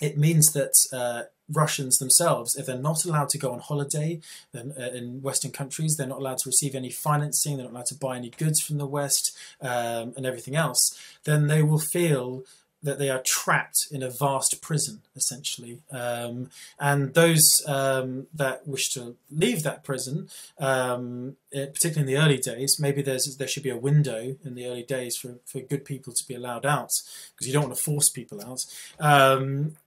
[0.01, 4.21] it means that uh, Russians themselves, if they're not allowed to go on holiday
[4.53, 7.87] then, uh, in Western countries, they're not allowed to receive any financing, they're not allowed
[7.87, 12.45] to buy any goods from the West um, and everything else, then they will feel
[12.83, 15.79] that they are trapped in a vast prison, essentially.
[15.91, 20.29] Um, and those um, that wish to leave that prison,
[20.59, 24.55] um, it, particularly in the early days, maybe there's there should be a window in
[24.55, 26.91] the early days for, for good people to be allowed out,
[27.33, 28.61] because you don't want to force people out.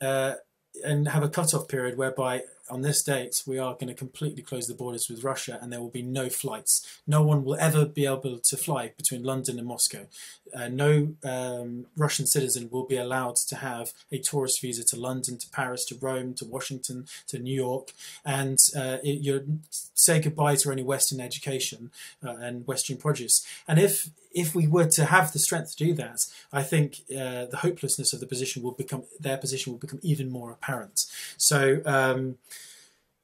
[0.02, 0.36] Uh,
[0.84, 4.68] and have a cut-off period whereby on this date we are going to completely close
[4.68, 7.00] the borders with Russia and there will be no flights.
[7.06, 10.08] No one will ever be able to fly between London and Moscow.
[10.56, 15.38] Uh, no um, Russian citizen will be allowed to have a tourist visa to London,
[15.38, 17.92] to Paris, to Rome, to Washington, to New York,
[18.24, 21.92] and uh, it, you say goodbye to any Western education
[22.24, 23.46] uh, and Western produce.
[23.68, 27.46] And if if we were to have the strength to do that, I think uh,
[27.46, 31.06] the hopelessness of the position will become their position will become even more apparent.
[31.38, 32.38] So, um,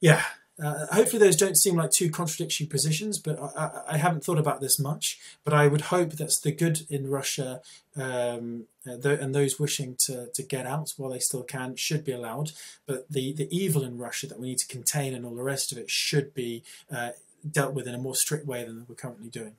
[0.01, 0.23] yeah,
[0.61, 4.61] uh, hopefully those don't seem like two contradictory positions, but I, I, haven't thought about
[4.61, 5.17] this much.
[5.43, 7.61] But I would hope that the good in Russia
[7.95, 12.11] um, uh, and those wishing to, to get out while they still can should be
[12.11, 12.51] allowed.
[12.85, 15.71] But the, the evil in Russia that we need to contain and all the rest
[15.71, 17.11] of it should be uh,
[17.49, 19.55] dealt with in a more strict way than we're currently doing.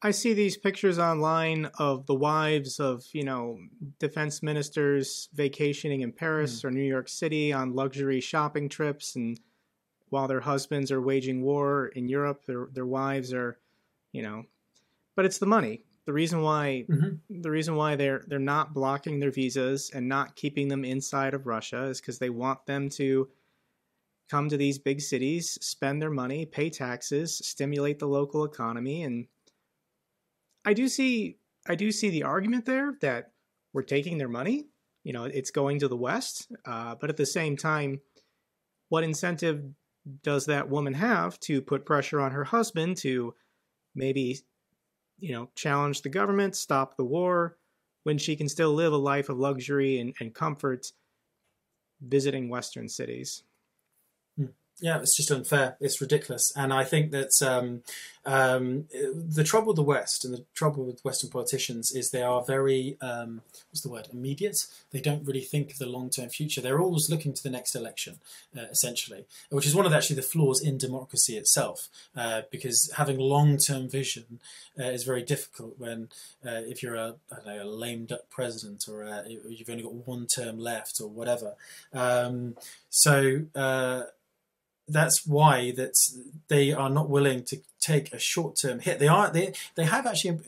[0.00, 3.58] I see these pictures online of the wives of, you know,
[3.98, 6.64] defense ministers vacationing in Paris mm.
[6.64, 9.40] or New York City on luxury shopping trips and
[10.10, 13.58] while their husbands are waging war in Europe, their their wives are,
[14.12, 14.44] you know,
[15.16, 15.84] but it's the money.
[16.06, 17.40] The reason why mm-hmm.
[17.42, 21.46] the reason why they're they're not blocking their visas and not keeping them inside of
[21.46, 23.28] Russia is because they want them to
[24.30, 29.26] come to these big cities, spend their money, pay taxes, stimulate the local economy and
[30.64, 33.32] I do see I do see the argument there that
[33.72, 34.66] we're taking their money.
[35.02, 38.00] You know, it's going to the West, uh, but at the same time,
[38.90, 39.64] what incentive
[40.22, 43.34] does that woman have to put pressure on her husband to
[43.94, 44.38] maybe,
[45.18, 47.56] you know, challenge the government, stop the war,
[48.04, 50.92] when she can still live a life of luxury and, and comfort
[52.00, 53.42] visiting Western cities?
[54.80, 55.76] Yeah, it's just unfair.
[55.80, 57.82] It's ridiculous, and I think that um,
[58.24, 62.44] um, the trouble with the West and the trouble with Western politicians is they are
[62.44, 64.66] very um, what's the word immediate.
[64.92, 66.60] They don't really think of the long term future.
[66.60, 68.20] They're always looking to the next election,
[68.56, 71.88] uh, essentially, which is one of the, actually the flaws in democracy itself.
[72.16, 74.40] Uh, because having long term vision
[74.78, 76.08] uh, is very difficult when
[76.46, 77.16] uh, if you're a
[77.46, 81.54] know a lame duck president or uh, you've only got one term left or whatever.
[81.92, 82.56] Um,
[82.90, 84.02] so uh,
[84.88, 85.94] that's why that
[86.48, 88.98] they are not willing to take a short-term hit.
[88.98, 90.40] They are they they have actually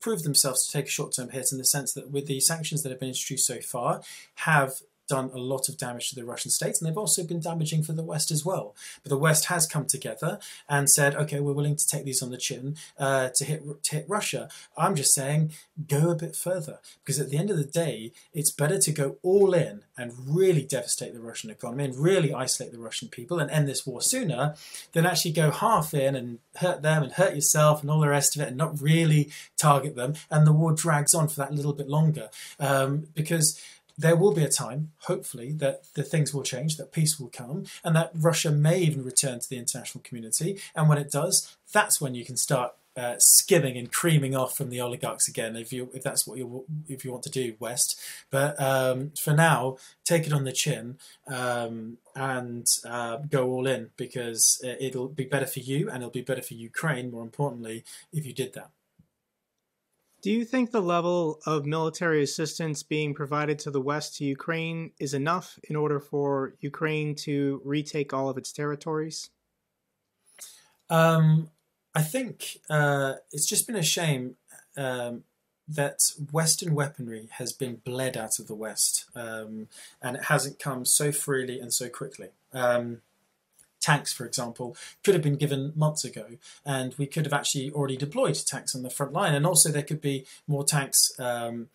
[0.00, 2.90] proved themselves to take a short-term hit in the sense that with the sanctions that
[2.90, 4.02] have been introduced so far
[4.36, 4.74] have
[5.06, 7.92] done a lot of damage to the Russian state, and they've also been damaging for
[7.92, 8.74] the West as well.
[9.02, 10.38] But the West has come together
[10.68, 13.96] and said, okay, we're willing to take these on the chin uh, to hit to
[13.96, 14.48] hit Russia.
[14.76, 15.52] I'm just saying,
[15.88, 19.16] go a bit further because at the end of the day, it's better to go
[19.22, 23.50] all in and really devastate the Russian economy and really isolate the Russian people and
[23.50, 24.54] end this war sooner
[24.92, 28.36] than actually go half in and hurt them and hurt yourself and all the rest
[28.36, 30.14] of it and not really target them.
[30.30, 32.28] And the war drags on for that little bit longer
[32.60, 33.60] um, because
[33.98, 37.64] there will be a time, hopefully, that the things will change, that peace will come,
[37.82, 40.60] and that Russia may even return to the international community.
[40.74, 44.70] And when it does, that's when you can start uh, skimming and creaming off from
[44.70, 48.00] the oligarchs again, if you if that's what you if you want to do, West.
[48.30, 53.90] But um, for now, take it on the chin um, and uh, go all in
[53.98, 57.10] because it'll be better for you and it'll be better for Ukraine.
[57.10, 58.70] More importantly, if you did that.
[60.26, 64.90] Do you think the level of military assistance being provided to the West to Ukraine
[64.98, 69.30] is enough in order for Ukraine to retake all of its territories?
[70.90, 71.50] Um,
[71.94, 74.34] I think uh, it's just been a shame
[74.76, 75.22] um,
[75.68, 76.00] that
[76.32, 79.68] Western weaponry has been bled out of the West um,
[80.02, 82.30] and it hasn't come so freely and so quickly.
[82.52, 83.00] Um,
[83.90, 84.68] tanks, for example,
[85.02, 86.26] could have been given months ago,
[86.64, 89.34] and we could have actually already deployed tanks on the front line.
[89.36, 90.18] And also, there could be
[90.54, 91.68] more tanks um,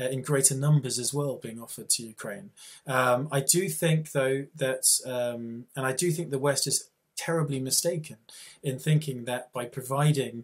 [0.00, 2.48] uh, in greater numbers as well being offered to Ukraine.
[2.86, 4.84] Um, I do think, though, that,
[5.16, 6.88] um, and I do think the West is
[7.26, 8.18] terribly mistaken
[8.62, 10.34] in thinking that by providing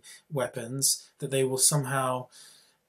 [0.40, 0.84] weapons,
[1.20, 2.26] that they will somehow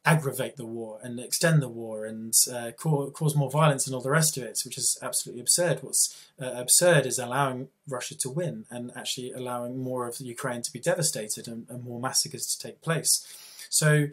[0.05, 4.01] aggravate the war and extend the war and uh, cause, cause, more violence and all
[4.01, 5.79] the rest of it, which is absolutely absurd.
[5.81, 10.71] What's uh, absurd is allowing Russia to win and actually allowing more of Ukraine to
[10.71, 13.25] be devastated and, and more massacres to take place.
[13.69, 14.07] So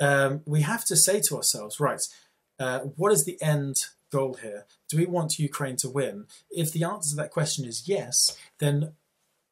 [0.00, 2.02] um, we have to say to ourselves, right,
[2.58, 3.76] uh, what is the end
[4.10, 4.64] goal here?
[4.88, 6.26] Do we want Ukraine to win?
[6.50, 8.92] If the answer to that question is yes, then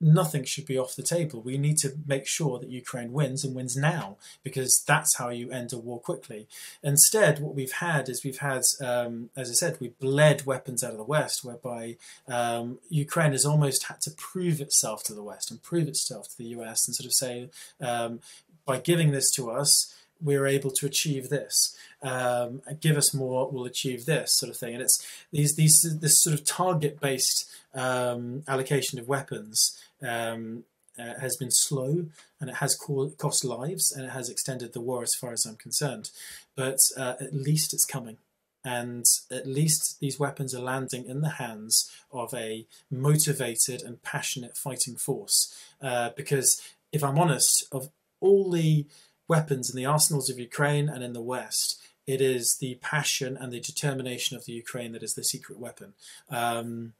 [0.05, 1.40] nothing should be off the table.
[1.40, 5.50] We need to make sure that Ukraine wins and wins now because that's how you
[5.50, 6.46] end a war quickly.
[6.82, 10.92] Instead, what we've had is we've had, um, as I said, we bled weapons out
[10.92, 11.96] of the West, whereby
[12.28, 16.38] um, Ukraine has almost had to prove itself to the West and prove itself to
[16.38, 17.48] the US and sort of say,
[17.80, 18.20] um,
[18.66, 21.76] by giving this to us, we're able to achieve this.
[22.02, 24.74] Um, give us more, we'll achieve this sort of thing.
[24.74, 30.64] And it's these these this sort of target based um, allocation of weapons um,
[30.98, 32.07] uh, has been slow
[32.40, 35.57] and it has cost lives and it has extended the war as far as I'm
[35.57, 36.11] concerned.
[36.57, 38.18] But uh, at least it's coming.
[38.64, 44.57] And at least these weapons are landing in the hands of a motivated and passionate
[44.57, 45.55] fighting force.
[45.82, 47.90] Uh, because if I'm honest, of
[48.20, 48.86] all the
[49.28, 53.52] weapons in the arsenals of Ukraine and in the West, it is the passion and
[53.52, 55.94] the determination of the Ukraine that is the secret weapon.
[56.30, 56.94] Um,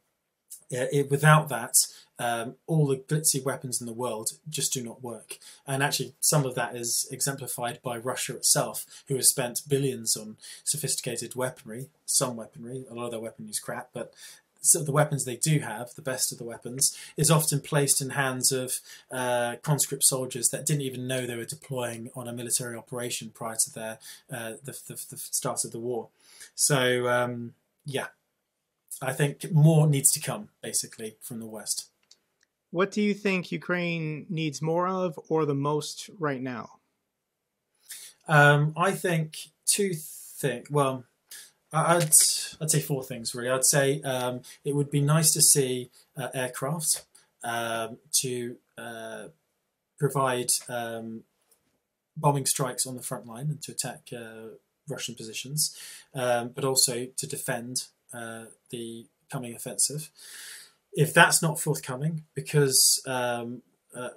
[0.69, 1.75] it, without that,
[2.17, 5.37] um, all the glitzy weapons in the world just do not work.
[5.67, 10.37] And actually, some of that is exemplified by Russia itself, who has spent billions on
[10.63, 14.13] sophisticated weaponry, some weaponry, a lot of their weaponry is crap, but
[14.65, 18.11] so the weapons they do have, the best of the weapons, is often placed in
[18.11, 18.79] hands of
[19.11, 23.55] uh, conscript soldiers that didn't even know they were deploying on a military operation prior
[23.55, 23.99] to their
[24.31, 26.09] uh, the, the, the, start of the war.
[26.55, 27.53] So um,
[27.85, 28.07] yeah,
[29.01, 31.89] I think more needs to come basically from the West.
[32.71, 36.79] What do you think Ukraine needs more of or the most right now?
[38.27, 40.69] Um, I think two things.
[40.69, 41.05] Well,
[41.71, 42.11] I'd
[42.61, 43.49] I'd say four things really.
[43.49, 47.05] I'd say um, it would be nice to see uh, aircraft
[47.43, 49.25] um, to uh,
[49.99, 51.23] provide um,
[52.17, 54.55] bombing strikes on the front line and to attack uh,
[54.87, 55.77] Russian positions,
[56.13, 60.09] um, but also to defend uh, the coming offensive
[60.95, 63.61] if that's not forthcoming, because um,
[63.95, 64.09] uh,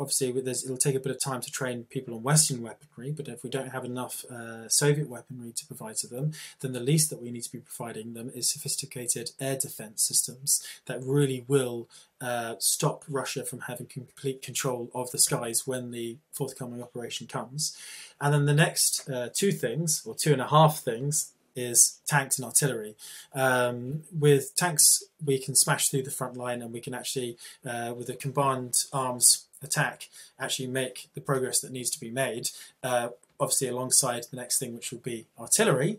[0.00, 3.42] obviously it'll take a bit of time to train people on Western weaponry, but if
[3.44, 7.22] we don't have enough uh, Soviet weaponry to provide to them, then the least that
[7.22, 11.88] we need to be providing them is sophisticated air defense systems that really will
[12.20, 17.76] uh, stop Russia from having complete control of the skies when the forthcoming operation comes.
[18.20, 22.38] And then the next uh, two things, or two and a half things, is tanks
[22.38, 22.94] and artillery.
[23.34, 27.94] Um, with tanks, we can smash through the front line and we can actually, uh,
[27.96, 32.50] with a combined arms attack, actually make the progress that needs to be made.
[32.82, 33.08] Uh,
[33.40, 35.98] obviously, alongside the next thing, which will be artillery.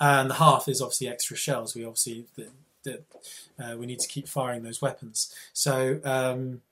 [0.00, 1.74] And the half is obviously extra shells.
[1.74, 2.48] We obviously, the,
[2.84, 3.04] that
[3.58, 5.34] uh, we need to keep firing those weapons.
[5.52, 6.00] So.
[6.04, 6.62] Um,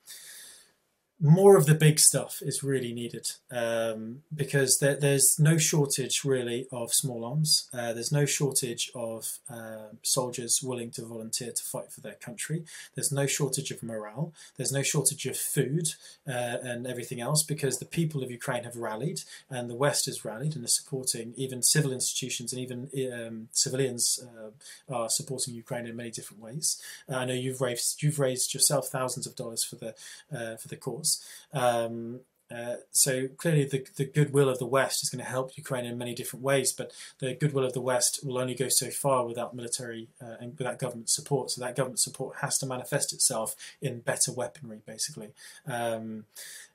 [1.21, 6.67] more of the big stuff is really needed um, because there, there's no shortage really
[6.71, 7.69] of small arms.
[7.73, 12.65] Uh, there's no shortage of uh, soldiers willing to volunteer to fight for their country.
[12.95, 14.33] There's no shortage of morale.
[14.57, 15.87] There's no shortage of food
[16.27, 20.25] uh, and everything else because the people of Ukraine have rallied and the West has
[20.25, 25.87] rallied and is supporting even civil institutions and even um, civilians uh, are supporting Ukraine
[25.87, 26.81] in many different ways.
[27.07, 29.95] I know you've raised you've raised yourself thousands of dollars for the
[30.35, 31.04] uh, for the cause.
[31.53, 32.21] Um,
[32.53, 35.97] uh, so clearly, the, the goodwill of the West is going to help Ukraine in
[35.97, 39.55] many different ways, but the goodwill of the West will only go so far without
[39.55, 41.49] military uh, and without government support.
[41.49, 45.29] So that government support has to manifest itself in better weaponry, basically.
[45.65, 46.25] Um,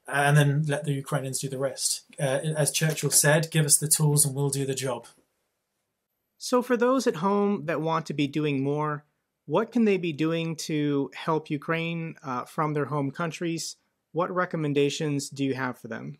[0.08, 2.02] and then let the Ukrainians do the rest.
[2.18, 5.06] Uh, as Churchill said, give us the tools and we'll do the job.
[6.36, 9.04] So, for those at home that want to be doing more,
[9.46, 13.76] what can they be doing to help Ukraine uh, from their home countries?
[14.12, 16.18] What recommendations do you have for them?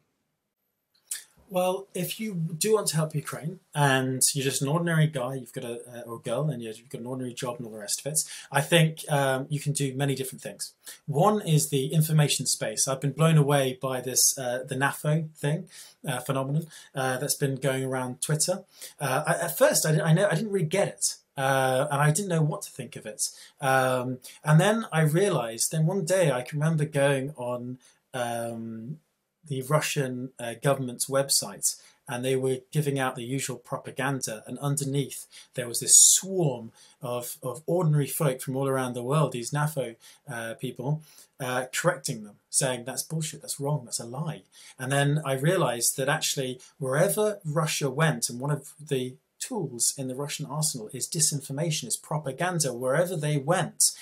[1.51, 5.53] Well, if you do want to help Ukraine and you're just an ordinary guy, you've
[5.53, 8.07] got a uh, or girl, and you've got an ordinary job and all the rest
[8.07, 8.21] of it,
[8.53, 10.75] I think um, you can do many different things.
[11.07, 12.87] One is the information space.
[12.87, 15.69] I've been blown away by this uh, the NAFO thing
[16.07, 18.63] uh, phenomenon uh, that's been going around Twitter.
[19.01, 21.17] Uh, I, at first, I, I know I didn't really get it.
[21.41, 23.31] Uh, and I didn't know what to think of it.
[23.63, 27.79] Um, and then I realized, then one day I can remember going on
[28.13, 28.99] um,
[29.47, 34.43] the Russian uh, government's website and they were giving out the usual propaganda.
[34.47, 39.33] And underneath, there was this swarm of, of ordinary folk from all around the world,
[39.33, 39.97] these NAFO
[40.31, 41.01] uh, people,
[41.39, 44.43] uh, correcting them, saying that's bullshit, that's wrong, that's a lie.
[44.79, 50.07] And then I realized that actually, wherever Russia went, and one of the tools in
[50.09, 52.73] the Russian arsenal is disinformation, is propaganda.
[52.73, 53.93] Wherever they went,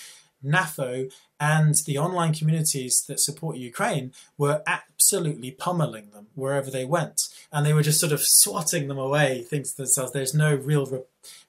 [0.44, 7.28] NAFO and the online communities that support Ukraine were absolutely pummeling them wherever they went.
[7.52, 10.86] And they were just sort of swatting them away, thinking to themselves, there's no real
[10.86, 11.02] re-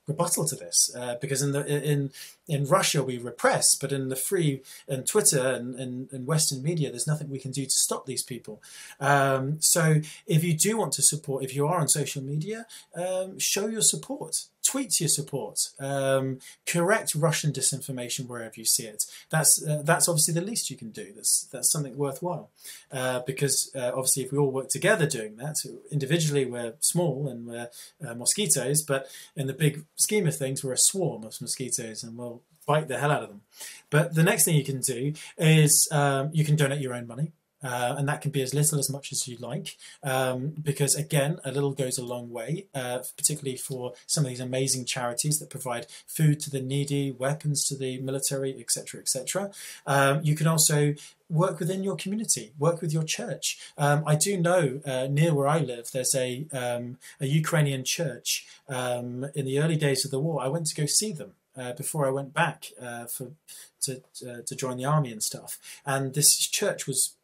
[0.08, 0.94] rebuttal to this.
[0.96, 2.12] Uh, because in the in
[2.48, 7.08] in Russia we repress, but in the free and Twitter and, and, Western media, there's
[7.08, 8.62] nothing we can do to stop these people.
[9.00, 12.66] Um, so if you do want to support, if you are on social media,
[12.96, 19.04] um, show your support tweet your support, um, correct Russian disinformation wherever you see it.
[19.30, 21.08] That's uh, that's obviously the least you can do.
[21.16, 22.50] That's that's something worthwhile,
[22.92, 25.56] uh, because uh, obviously if we all work together doing that,
[25.92, 27.70] individually we're small and we're
[28.06, 32.18] uh, mosquitoes, but in the big scheme of things, we're a swarm of mosquitoes, and
[32.18, 33.42] we'll bite the hell out of them.
[33.90, 37.32] But the next thing you can do is um, you can donate your own money.
[37.64, 41.40] Uh, and that can be as little as much as you like, um, because again,
[41.44, 45.50] a little goes a long way, uh, particularly for some of these amazing charities that
[45.50, 49.52] provide food to the needy, weapons to the military, etc., etc.
[49.86, 50.94] Um, you can also
[51.30, 53.60] work within your community, work with your church.
[53.78, 58.48] Um, I do know uh, near where I live, there's a um, a Ukrainian church.
[58.68, 61.34] Um, in the early days of the war, I went to go see them.
[61.58, 63.32] Uh, before I went back uh, for
[63.82, 67.16] to uh, to join the army and stuff, and this church was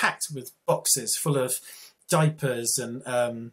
[0.00, 1.60] packed with boxes full of
[2.08, 3.52] diapers and um,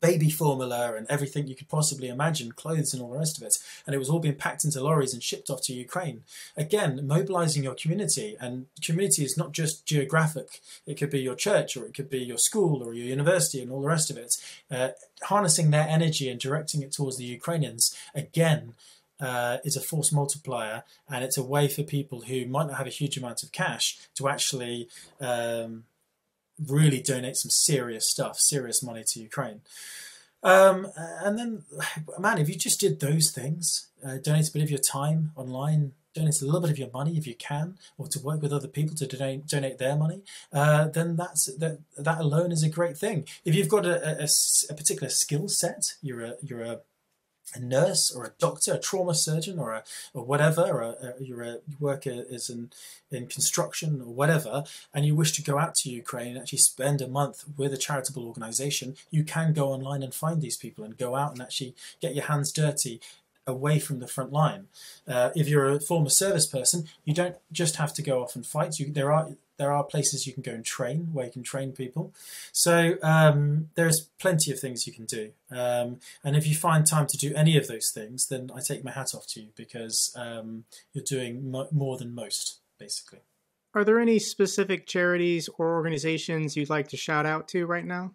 [0.00, 3.56] baby formula and everything you could possibly imagine, clothes and all the rest of it.
[3.86, 6.22] And it was all being packed into lorries and shipped off to Ukraine.
[6.56, 8.36] Again, mobilizing your community.
[8.40, 12.18] And community is not just geographic, it could be your church or it could be
[12.18, 14.34] your school or your university and all the rest of it.
[14.68, 14.88] Uh,
[15.22, 18.74] harnessing their energy and directing it towards the Ukrainians, again,
[19.20, 22.86] uh, is a force multiplier, and it's a way for people who might not have
[22.86, 24.88] a huge amount of cash to actually
[25.20, 25.84] um,
[26.66, 29.60] really donate some serious stuff, serious money to Ukraine.
[30.42, 31.64] Um, and then,
[32.18, 35.92] man, if you just did those things, uh, donate a bit of your time online,
[36.14, 38.68] donate a little bit of your money if you can, or to work with other
[38.68, 41.80] people to donate, donate their money, uh, then that's that.
[41.98, 43.26] That alone is a great thing.
[43.44, 44.28] If you've got a, a,
[44.70, 46.80] a particular skill set, you're a you're a
[47.54, 51.14] a nurse or a doctor, a trauma surgeon, or a or whatever, or a, a,
[51.20, 52.70] you're a you work as in
[53.10, 57.00] in construction or whatever, and you wish to go out to Ukraine and actually spend
[57.00, 60.98] a month with a charitable organization, you can go online and find these people and
[60.98, 63.00] go out and actually get your hands dirty
[63.46, 64.66] away from the front line.
[65.06, 68.44] Uh, if you're a former service person, you don't just have to go off and
[68.44, 68.78] fight.
[68.78, 71.72] You, there are there are places you can go and train where you can train
[71.72, 72.12] people.
[72.52, 75.32] So um, there's plenty of things you can do.
[75.50, 78.84] Um, and if you find time to do any of those things, then I take
[78.84, 83.20] my hat off to you because um, you're doing mo- more than most, basically.
[83.74, 88.12] Are there any specific charities or organizations you'd like to shout out to right now?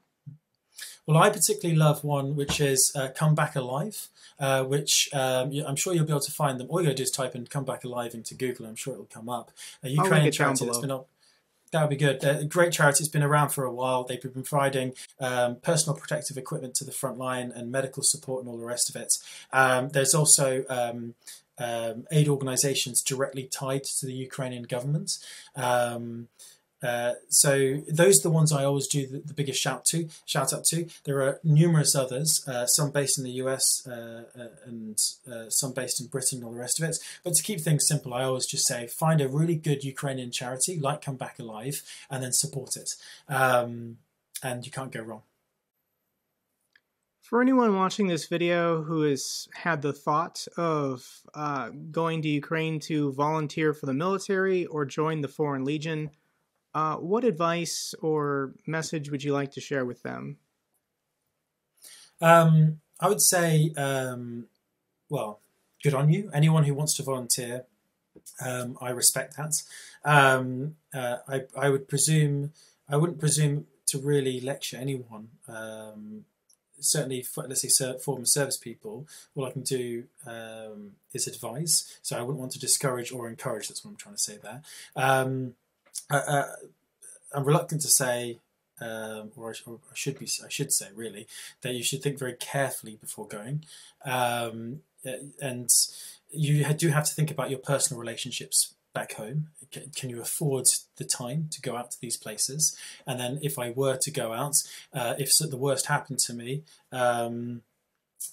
[1.05, 4.07] Well, I particularly love one which is uh, Come Back Alive,
[4.39, 6.67] uh, which um, I'm sure you'll be able to find them.
[6.69, 8.65] All you got to do is type in Come Back Alive into Google.
[8.65, 9.51] I'm sure it'll come up.
[9.83, 11.07] A Ukrainian charity that's been up.
[11.71, 12.49] That would be good.
[12.49, 13.03] Great charity.
[13.03, 14.03] It's been around for a while.
[14.03, 18.51] They've been providing um, personal protective equipment to the front line and medical support and
[18.51, 19.13] all the rest of it.
[19.53, 21.15] Um, there's also um,
[21.57, 25.17] um aid organisations directly tied to the Ukrainian government.
[26.81, 30.51] Uh, so those are the ones I always do the, the, biggest shout to shout
[30.51, 30.87] out to.
[31.03, 34.97] There are numerous others, uh, some based in the US uh, uh, and
[35.31, 36.97] uh, some based in Britain and all the rest of it.
[37.23, 40.79] But to keep things simple, I always just say find a really good Ukrainian charity
[40.79, 42.89] like Come Back Alive and then support it,
[43.29, 43.97] um,
[44.41, 45.21] and you can't go wrong.
[47.21, 51.21] For anyone watching this video who has had the thought of
[51.91, 56.09] going to Ukraine to volunteer for the military or join the Foreign Legion
[56.73, 60.37] uh, what advice or message would you like to share with them?
[62.21, 64.45] Um, I would say, um,
[65.09, 65.39] well,
[65.83, 66.29] good on you.
[66.33, 67.65] Anyone who wants to volunteer,
[68.45, 69.61] um, I respect that.
[70.05, 72.53] Um, uh, I, I would presume,
[72.87, 75.29] I wouldn't presume to really lecture anyone.
[75.47, 76.25] Um,
[76.79, 81.97] certainly, for, let's say former service people, all I can do um, is advise.
[82.01, 83.67] So I wouldn't want to discourage or encourage.
[83.67, 84.61] That's what I'm trying to say there.
[86.09, 86.43] Um, uh,
[87.33, 88.39] I'm reluctant to say,
[88.81, 91.27] um, or, I, should be, I should say, really,
[91.61, 93.63] that you should think very carefully before going,
[94.03, 94.81] um,
[95.41, 95.69] and
[96.29, 99.47] you do have to think about your personal relationships back home.
[99.71, 100.65] Can, can, you afford
[100.97, 102.75] the time to go out to these places?
[103.07, 104.55] And then, if I were to go out,
[104.93, 107.61] uh, if the worst happened to me, um,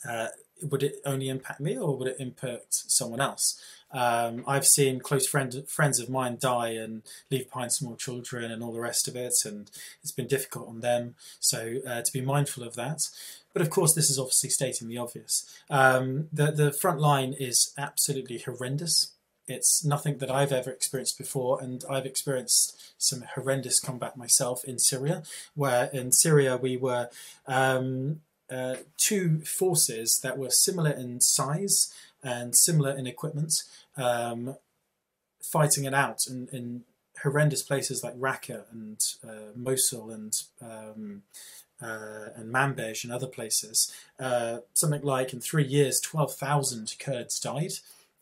[0.09, 0.29] uh,
[0.63, 3.61] would it only impact me or would it impact someone else?
[3.91, 8.63] Um, I've seen close friend, friends of mine die and leave behind small children and
[8.63, 9.71] all the rest of it, and
[10.03, 11.15] it's been difficult on them.
[11.41, 12.99] So uh, to be mindful of that.
[13.53, 15.45] But of course, this is obviously stating the obvious.
[15.71, 19.13] Um, the the front line is absolutely horrendous.
[19.47, 24.79] It's nothing that I've ever experienced before, and I've experienced some horrendous combat myself in
[24.79, 25.23] Syria,
[25.55, 27.09] where in Syria we were
[27.47, 28.21] um,
[28.51, 31.93] uh, two forces that were similar in size
[32.23, 33.63] and similar in equipment,
[33.97, 34.57] um,
[35.41, 36.85] fighting it out in, in,
[37.23, 41.23] horrendous places like Raqqa and uh, Mosul and um,
[41.83, 43.93] uh, and Manbij and other places.
[44.21, 47.73] Uh, something like in three years, twelve thousand Kurds died.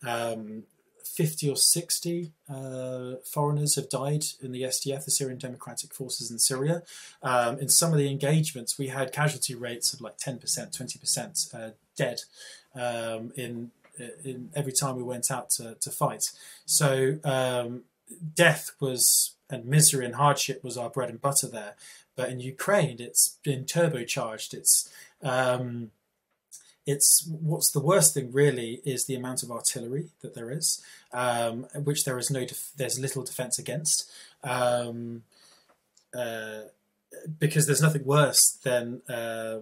[0.03, 0.65] Um,
[1.07, 6.39] 50 or 60 uh, foreigners have died in the SDF, the Syrian Democratic Forces in
[6.39, 6.83] Syria.
[7.23, 11.71] Um, in some of the engagements, we had casualty rates of like 10%, 20% uh,
[11.97, 12.23] dead
[12.75, 13.71] um, in,
[14.25, 16.25] in every time we went out to, to fight.
[16.65, 17.83] So um,
[18.35, 21.75] death was, and misery and hardship was our bread and butter there.
[22.17, 24.55] But in Ukraine, it's been turbocharged.
[24.55, 24.91] It's
[25.23, 25.91] um,
[26.87, 30.83] it's what's the worst thing really is the amount of artillery that there is,
[31.13, 34.11] um, which there is no def- there's little defense against,
[34.45, 35.25] um,
[36.17, 36.63] uh,
[37.39, 39.59] because there's nothing worse than uh,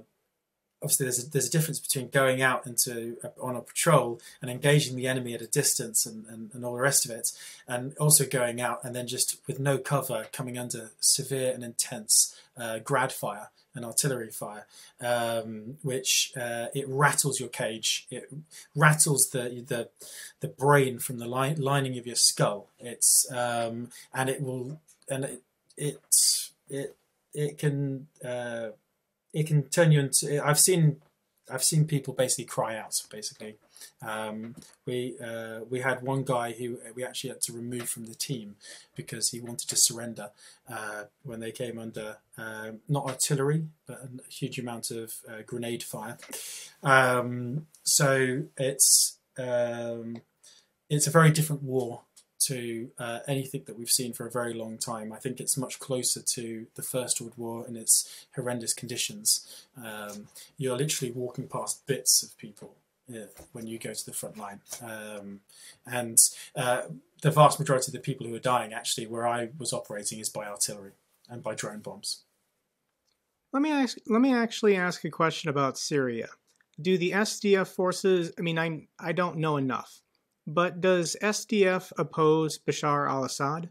[0.83, 4.51] obviously there's a, there's a difference between going out into a, on a patrol and
[4.51, 7.33] engaging the enemy at a distance and, and, and all the rest of it,
[7.67, 12.39] and also going out and then just with no cover coming under severe and intense
[12.57, 14.67] uh, grad fire an artillery fire,
[15.01, 18.07] um, which uh, it rattles your cage.
[18.11, 18.31] It
[18.75, 19.89] rattles the the
[20.41, 22.69] the brain from the li- lining of your skull.
[22.79, 25.43] It's um, and it will and it
[25.77, 26.01] it
[26.69, 26.97] it,
[27.33, 28.69] it can uh,
[29.33, 30.45] it can turn you into.
[30.45, 31.01] I've seen
[31.51, 33.57] I've seen people basically cry out basically
[34.03, 34.55] um,
[34.87, 38.57] we uh, we had one guy who we actually had to remove from the team
[38.95, 40.31] because he wanted to surrender
[40.69, 45.83] uh, when they came under uh, not artillery but a huge amount of uh, grenade
[45.83, 46.19] fire.
[46.83, 50.19] Um, so it's um,
[50.89, 52.03] it's a very different war
[52.47, 55.13] to uh, anything that we've seen for a very long time.
[55.13, 59.67] I think it's much closer to the First World War and its horrendous conditions.
[59.83, 60.29] Um,
[60.59, 62.75] you're literally walking past bits of people
[63.09, 64.61] yeah, when you go to the front line.
[64.83, 65.41] Um,
[65.87, 66.19] and
[66.57, 66.83] uh,
[67.23, 70.29] the vast majority of the people who are dying, actually, where I was operating, is
[70.29, 70.93] by artillery
[71.29, 72.23] and by drone bombs.
[73.53, 73.99] Let me ask.
[74.07, 76.29] Let me actually ask a question about Syria.
[76.81, 78.33] Do the SDF forces?
[78.39, 80.01] I mean, I I don't know enough,
[80.47, 83.71] but does SDF oppose Bashar al-Assad?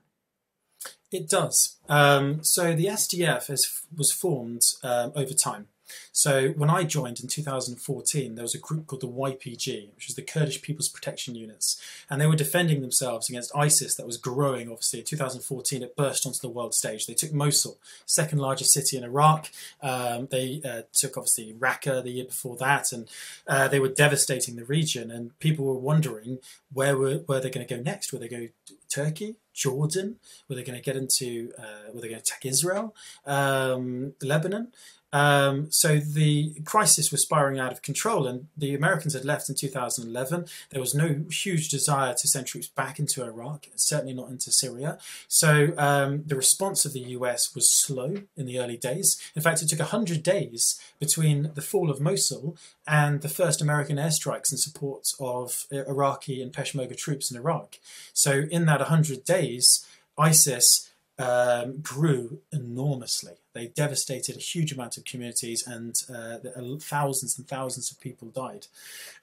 [1.12, 1.78] It does.
[1.88, 5.68] Um, so the SDF has, was formed um, over time.
[6.12, 10.16] So when I joined in 2014, there was a group called the YPG, which is
[10.16, 14.70] the Kurdish People's Protection Units, and they were defending themselves against ISIS that was growing.
[14.70, 17.06] Obviously, in 2014, it burst onto the world stage.
[17.06, 19.50] They took Mosul, second largest city in Iraq.
[19.82, 23.10] Um, they uh, took obviously Raqqa the year before that, and
[23.48, 25.12] uh, they were devastating the region.
[25.12, 26.40] And people were wondering
[26.72, 28.12] where were where they're going to go next.
[28.12, 28.48] Were they go
[28.90, 29.36] Turkey?
[29.54, 30.18] Jordan?
[30.50, 31.52] Were they going to get into?
[31.58, 34.72] Uh, were they going to attack Israel, um, Lebanon?
[35.14, 39.56] Um, so the crisis was spiraling out of control, and the Americans had left in
[39.56, 40.46] 2011.
[40.72, 44.98] There was no huge desire to send troops back into Iraq, certainly not into Syria.
[45.28, 49.22] So um, the response of the US was slow in the early days.
[49.36, 52.58] In fact, it took 100 days between the fall of Mosul
[52.88, 57.78] and the first American airstrikes in support of Iraqi and Peshmerga troops in Iraq.
[58.14, 59.86] So in that 100 days,
[60.18, 60.90] ISIS
[61.20, 63.34] um, grew enormously.
[63.54, 66.38] They devastated a huge amount of communities, and uh,
[66.80, 68.68] thousands and thousands of people died.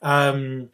[0.03, 0.71] Um,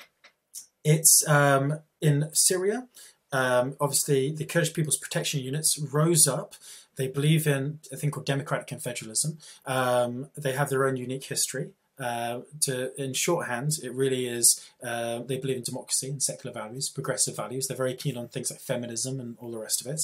[0.84, 2.86] it's um, in Syria.
[3.32, 6.54] Um, obviously, the Kurdish People's Protection Units rose up.
[6.96, 9.36] They believe in a thing called democratic confederalism.
[9.66, 11.70] Um, they have their own unique history.
[11.98, 14.60] Uh, to in shorthand, it really is.
[14.82, 17.66] Uh, they believe in democracy and secular values, progressive values.
[17.66, 20.02] They're very keen on things like feminism and all the rest of it.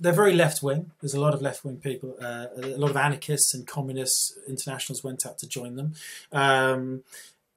[0.00, 0.90] They're very left wing.
[1.00, 2.16] There's a lot of left wing people.
[2.20, 5.94] Uh, a lot of anarchists and communists internationals went out to join them.
[6.32, 7.04] Um,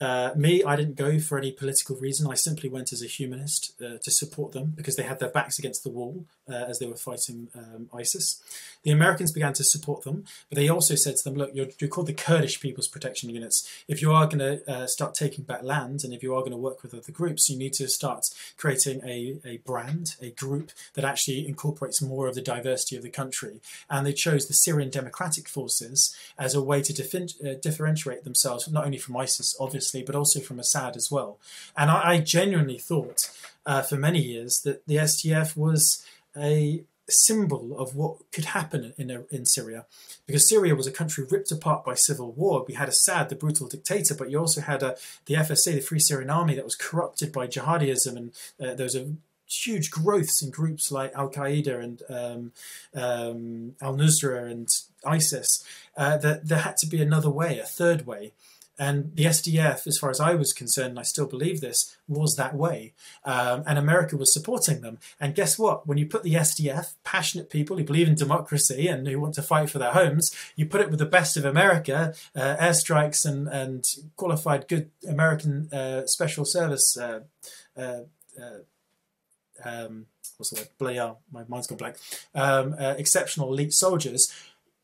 [0.03, 2.29] uh, me, I didn't go for any political reason.
[2.29, 5.57] I simply went as a humanist uh, to support them because they had their backs
[5.57, 8.41] against the wall uh, as they were fighting um, ISIS.
[8.83, 11.89] The Americans began to support them, but they also said to them, look, you're, you're
[11.89, 13.65] called the Kurdish People's Protection Units.
[13.87, 16.51] If you are going to uh, start taking back land and if you are going
[16.51, 18.25] to work with other groups, you need to start
[18.57, 23.09] creating a, a brand, a group that actually incorporates more of the diversity of the
[23.09, 23.61] country.
[23.89, 28.83] And they chose the Syrian Democratic Forces as a way to uh, differentiate themselves, not
[28.83, 31.37] only from ISIS, obviously, but also from Assad as well.
[31.77, 33.29] And I, I genuinely thought
[33.65, 39.25] uh, for many years that the SDF was a symbol of what could happen in,
[39.29, 39.85] in Syria.
[40.25, 42.63] Because Syria was a country ripped apart by civil war.
[42.67, 45.99] We had Assad, the brutal dictator, but you also had a, the FSA, the Free
[45.99, 48.31] Syrian Army, that was corrupted by jihadism, and
[48.61, 49.13] uh, there was a
[49.47, 52.51] huge growths in groups like Al Qaeda and um,
[52.95, 54.67] um, Al Nusra and
[55.05, 55.63] ISIS.
[55.95, 58.31] Uh, that there had to be another way, a third way.
[58.79, 62.35] And the SDF, as far as I was concerned, and I still believe this, was
[62.37, 62.93] that way.
[63.23, 64.97] Um, and America was supporting them.
[65.19, 65.87] And guess what?
[65.87, 69.43] When you put the SDF, passionate people who believe in democracy and who want to
[69.43, 73.47] fight for their homes, you put it with the best of America, uh, airstrikes and,
[73.47, 76.97] and qualified good American uh, special service.
[76.97, 77.21] Uh,
[77.77, 78.01] uh,
[78.41, 78.59] uh
[79.63, 80.07] um,
[80.37, 80.69] what's the word?
[80.77, 81.97] Blah, my mind's gone blank.
[82.33, 84.33] Um, uh, exceptional elite soldiers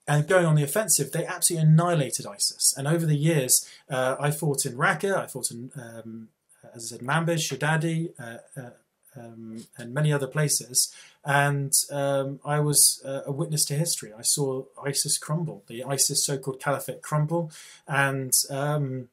[0.10, 2.74] and going on the offensive, they absolutely annihilated ISIS.
[2.76, 6.30] And over the years, uh, I fought in Raqqa, I fought in, um,
[6.74, 8.70] as I said, Manbij, Shadadi, uh, uh,
[9.16, 10.92] um, and many other places.
[11.24, 14.12] And um, I was uh, a witness to history.
[14.12, 17.52] I saw ISIS crumble, the ISIS so-called caliphate crumble,
[17.88, 19.10] and um,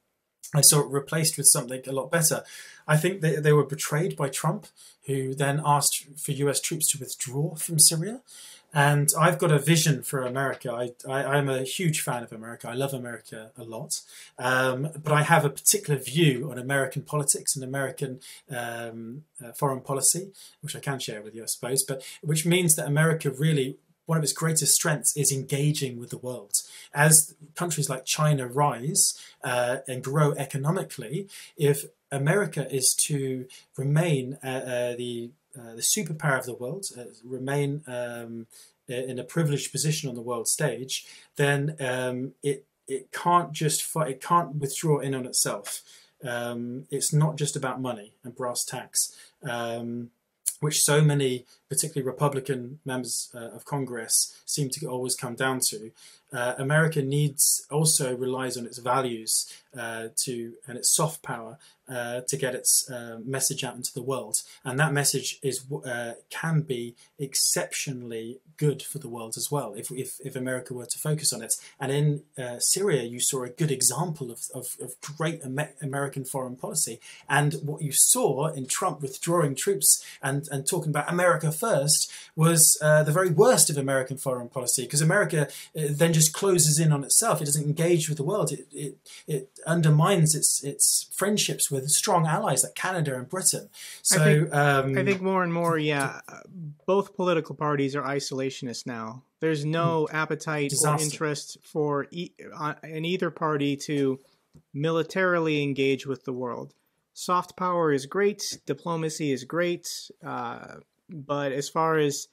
[0.54, 2.42] I saw it replaced with something a lot better.
[2.88, 4.68] I think they, they were betrayed by Trump,
[5.06, 8.22] who then asked for US troops to withdraw from Syria.
[8.76, 10.70] And I've got a vision for America.
[10.70, 12.68] I, I, am a huge fan of America.
[12.68, 14.02] I love America a lot.
[14.38, 18.20] Um, but I have a particular view on American politics and American
[18.50, 22.76] um, uh, foreign policy, which I can share with you, I suppose, but which means
[22.76, 26.52] that America really one of its greatest strengths is engaging with the world.
[26.94, 33.46] As countries like China rise uh, and grow economically, if America is to
[33.78, 38.46] remain uh, uh, the uh, the superpower of the world, uh, remain um,
[38.88, 44.10] in a privileged position on the world stage, then um, it it can't just fight,
[44.10, 45.82] it can't withdraw in on itself.
[46.24, 50.10] Um, it's not just about money and brass tacks, um,
[50.60, 55.90] which so many, particularly Republican members uh, of Congress, seem to always come down to.
[56.32, 61.58] Uh, America needs also relies on its values uh, to and its soft power
[61.88, 66.14] uh, to get its uh, message out into the world, and that message is uh,
[66.28, 70.98] can be exceptionally good for the world as well if, if, if America were to
[70.98, 71.54] focus on it.
[71.78, 72.22] And in
[72.58, 75.42] Syria, you saw a good example of, of, of great
[75.80, 76.98] American foreign policy,
[77.28, 82.78] and what you saw in Trump withdrawing troops and and talking about America first was
[82.82, 87.04] uh, the very worst of American foreign policy because America then just closes in on
[87.04, 87.40] itself.
[87.40, 88.52] It doesn't engage with the world.
[88.52, 93.68] It it, it undermines its its friendships with strong allies like Canada and Britain.
[94.02, 96.20] So I think, um, I think more and more, yeah,
[96.86, 99.22] both political parties are isolationist now.
[99.40, 101.02] There's no appetite Disaster.
[101.02, 104.18] or interest for e- uh, in either party to
[104.72, 106.74] militarily engage with the world.
[107.12, 109.88] Soft power is great, diplomacy is great,
[110.24, 110.76] uh,
[111.08, 112.28] but as far as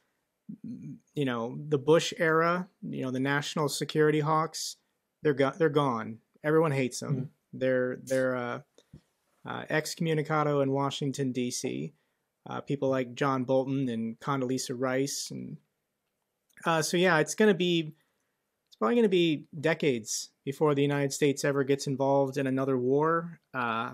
[1.14, 4.78] you know, the Bush era, you know, the national security hawks,
[5.22, 6.20] they're go- they're gone.
[6.44, 7.16] Everyone hates them.
[7.16, 7.28] Mm.
[7.54, 8.60] They're they're uh,
[9.46, 11.94] uh, excommunicado in Washington D.C.
[12.50, 15.58] Uh, people like John Bolton and Condoleezza Rice, and
[16.66, 17.94] uh, so yeah, it's gonna be
[18.70, 23.40] it's probably gonna be decades before the United States ever gets involved in another war
[23.54, 23.92] uh,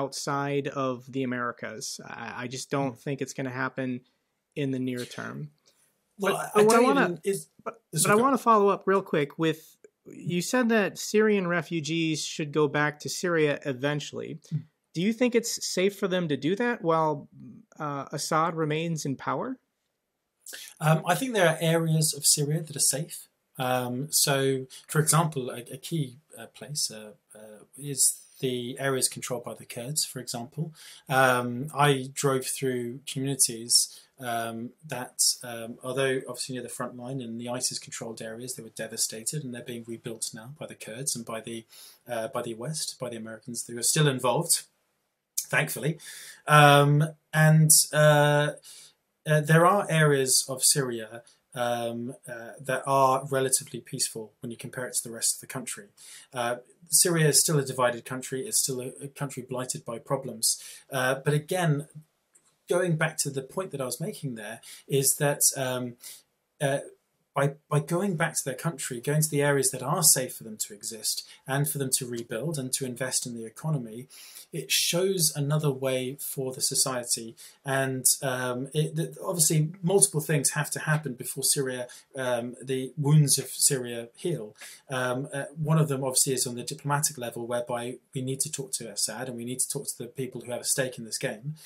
[0.00, 2.00] outside of the Americas.
[2.04, 4.00] I, I just don't think it's gonna happen
[4.54, 5.50] in the near term.
[6.18, 8.82] Well, But- I, I I wanna- is, But, It's but I want to follow up
[8.86, 9.76] real quick with
[10.08, 14.38] you said that Syrian refugees should go back to Syria eventually.
[14.50, 14.58] Hmm.
[14.94, 17.28] Do you think it's safe for them to do that while
[17.78, 19.58] uh, Assad remains in power?
[20.80, 23.28] Um, I think there are areas of Syria that are safe.
[23.58, 29.44] Um, so, for example, a, a key uh, place uh, uh, is the areas controlled
[29.44, 30.72] by the Kurds, for example.
[31.08, 37.38] Um, I drove through communities um, that, um, although obviously near the front line in
[37.38, 41.14] the ISIS controlled areas, they were devastated and they're being rebuilt now by the Kurds
[41.14, 41.64] and by the,
[42.08, 44.62] uh, by the West, by the Americans who are still involved,
[45.38, 45.98] thankfully.
[46.46, 48.52] Um, and uh,
[49.26, 51.22] uh, there are areas of Syria
[51.56, 55.46] um, uh, that are relatively peaceful when you compare it to the rest of the
[55.46, 55.86] country.
[56.32, 56.56] Uh,
[56.88, 60.62] Syria is still a divided country, it's still a, a country blighted by problems.
[60.92, 61.88] Uh, but again,
[62.68, 65.96] going back to the point that I was making there, is that um,
[66.60, 66.80] uh,
[67.36, 70.44] by, by going back to their country, going to the areas that are safe for
[70.44, 74.08] them to exist and for them to rebuild and to invest in the economy,
[74.54, 77.36] it shows another way for the society.
[77.62, 83.48] And um, it, obviously, multiple things have to happen before Syria, um, the wounds of
[83.50, 84.56] Syria heal.
[84.88, 88.50] Um, uh, one of them, obviously, is on the diplomatic level, whereby we need to
[88.50, 90.96] talk to Assad and we need to talk to the people who have a stake
[90.96, 91.56] in this game.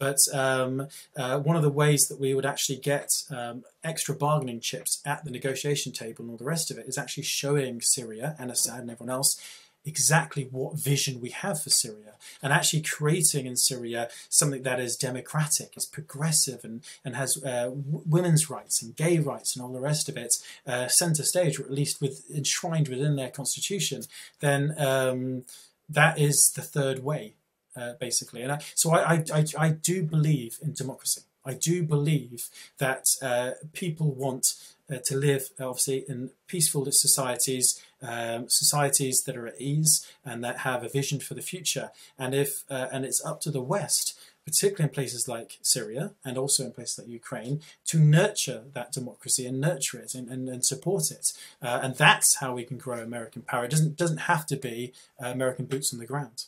[0.00, 4.60] But um, uh, one of the ways that we would actually get um, extra bargaining
[4.60, 8.34] chips at the negotiation table and all the rest of it is actually showing Syria
[8.38, 9.38] and Assad and everyone else
[9.84, 12.14] exactly what vision we have for Syria.
[12.42, 17.70] And actually creating in Syria something that is democratic, is progressive, and, and has uh,
[17.74, 20.34] women's rights and gay rights and all the rest of it
[20.66, 24.02] uh, centre stage, or at least with enshrined within their constitution,
[24.40, 25.44] then um,
[25.88, 27.34] that is the third way
[27.80, 28.42] uh, basically.
[28.42, 31.22] And I, so I, I, I, do believe in democracy.
[31.44, 34.54] I do believe that uh, people want
[34.90, 40.58] uh, to live, obviously, in peaceful societies, um, societies that are at ease and that
[40.58, 41.90] have a vision for the future.
[42.18, 46.36] And if uh, and it's up to the West, particularly in places like Syria and
[46.36, 50.64] also in places like Ukraine, to nurture that democracy and nurture it and, and, and
[50.64, 51.32] support it.
[51.62, 53.64] Uh, and that's how we can grow American power.
[53.64, 56.46] It doesn't doesn't have to be uh, American boots on the ground.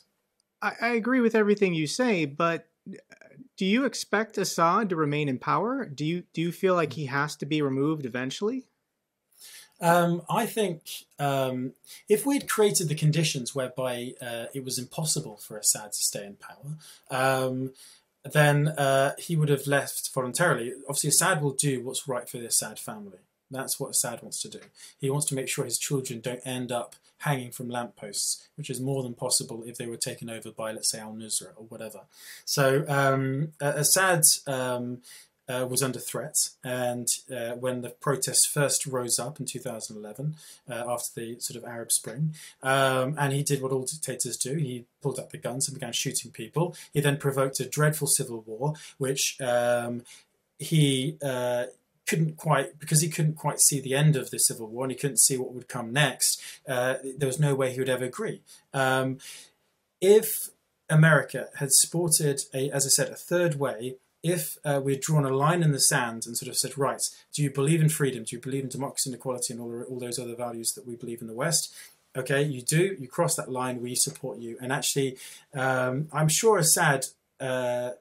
[0.63, 2.95] I, I agree with everything you say, but uh,
[3.57, 5.85] do you expect Assad to remain in power?
[5.85, 8.63] Do you do you feel like he has to be removed eventually?
[9.81, 10.83] Um, I think
[11.19, 11.73] um,
[12.07, 16.35] if we'd created the conditions whereby uh, it was impossible for Assad to stay in
[16.35, 16.77] power,
[17.11, 17.73] um,
[18.23, 20.71] then uh, he would have left voluntarily.
[20.87, 23.19] Obviously, Assad will do what's right for the Assad family.
[23.51, 24.61] That's what Assad wants to do.
[24.99, 28.79] He wants to make sure his children don't end up hanging from lampposts, which is
[28.79, 32.01] more than possible if they were taken over by, let's say, Al Nusra or whatever.
[32.45, 35.01] So um, Assad um,
[35.47, 40.35] uh, was under threat, and uh, when the protests first rose up in 2011,
[40.69, 44.55] uh, after the sort of Arab Spring, um, and he did what all dictators do.
[44.55, 46.75] He pulled out the guns and began shooting people.
[46.93, 50.03] He then provoked a dreadful civil war, which um,
[50.59, 51.65] he uh,
[52.07, 54.97] couldn't quite because he couldn't quite see the end of the civil war and he
[54.97, 56.41] couldn't see what would come next.
[56.67, 58.41] Uh, there was no way he would ever agree.
[58.73, 59.19] Um,
[60.01, 60.49] if
[60.89, 63.95] America had sported a, as I said, a third way.
[64.21, 67.01] If uh, we had drawn a line in the sand and sort of said, right,
[67.33, 68.23] do you believe in freedom?
[68.23, 70.95] Do you believe in democracy and equality and all, all those other values that we
[70.95, 71.73] believe in the West?
[72.15, 72.95] Okay, you do.
[72.97, 73.81] You cross that line.
[73.81, 74.57] We support you.
[74.61, 75.17] And actually,
[75.53, 77.07] um, I'm sure Assad
[77.41, 77.91] uh,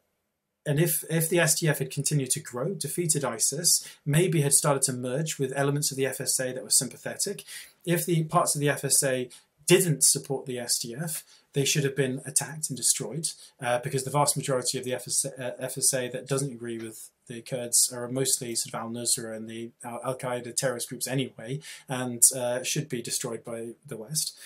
[0.64, 4.92] and if if the SDF had continued to grow, defeated ISIS, maybe had started to
[4.92, 7.44] merge with elements of the FSA that were sympathetic,
[7.84, 9.32] if the parts of the FSA
[9.66, 13.28] didn't support the SDF, they should have been attacked and destroyed
[13.60, 17.42] uh, because the vast majority of the FSA, uh, FSA that doesn't agree with the
[17.42, 22.22] Kurds are mostly sort of al Nusra and the Al Qaeda terrorist groups anyway, and
[22.36, 24.36] uh, should be destroyed by the West.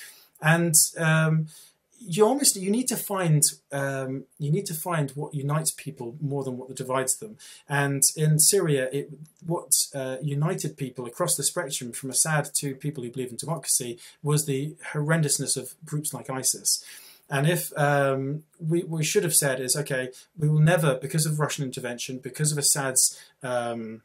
[0.43, 1.47] And um,
[1.99, 3.43] you almost you need to find
[3.73, 7.37] um, you need to find what unites people more than what divides them.
[7.69, 9.11] And in Syria, it,
[9.45, 13.99] what uh, united people across the spectrum, from Assad to people who believe in democracy,
[14.23, 16.85] was the horrendousness of groups like ISIS.
[17.29, 21.41] And if um, we, we should have said is okay, we will never, because of
[21.41, 24.03] Russian intervention, because of Assad's um,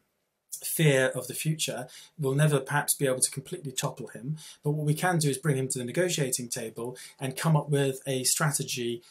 [0.64, 1.88] fear of the future,
[2.20, 4.38] we'll never perhaps be able to completely topple him.
[4.64, 7.70] But what we can do is bring him to the negotiating table and come up
[7.70, 9.02] with a strategy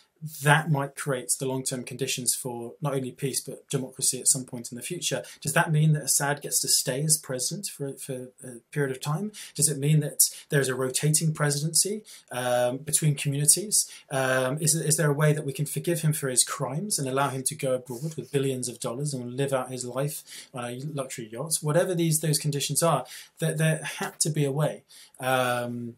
[0.43, 4.71] that might create the long-term conditions for not only peace but democracy at some point
[4.71, 5.23] in the future.
[5.41, 9.01] Does that mean that Assad gets to stay as president for, for a period of
[9.01, 9.33] time?
[9.55, 10.19] Does it mean that
[10.51, 13.91] there's a rotating presidency um, between communities?
[14.11, 17.09] Um, is, is there a way that we can forgive him for his crimes and
[17.09, 20.93] allow him to go abroad with billions of dollars and live out his life on
[20.95, 21.59] luxury yacht?
[21.63, 23.07] Whatever these those conditions are,
[23.39, 24.83] there, there had to be a way.
[25.19, 25.97] Um,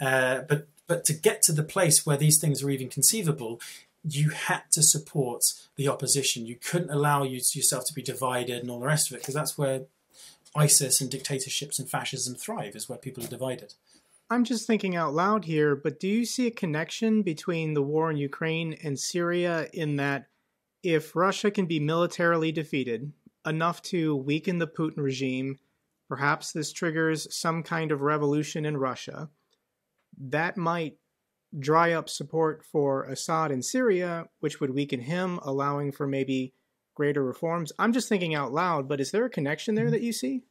[0.00, 3.60] uh, but but to get to the place where these things are even conceivable,
[4.02, 5.44] you had to support
[5.76, 6.46] the opposition.
[6.46, 9.36] You couldn't allow you yourself to be divided and all the rest of it, because
[9.36, 9.82] that's where
[10.56, 13.74] ISIS and dictatorships and fascism thrive, is where people are divided.
[14.30, 18.10] I'm just thinking out loud here, but do you see a connection between the war
[18.10, 20.26] in Ukraine and Syria in that
[20.82, 23.12] if Russia can be militarily defeated,
[23.46, 25.60] enough to weaken the Putin regime,
[26.08, 29.30] perhaps this triggers some kind of revolution in Russia?
[30.18, 30.96] That might
[31.58, 36.54] dry up support for Assad in Syria, which would weaken him, allowing for maybe
[36.94, 37.72] greater reforms.
[37.78, 39.92] I'm just thinking out loud, but is there a connection there mm-hmm.
[39.92, 40.42] that you see?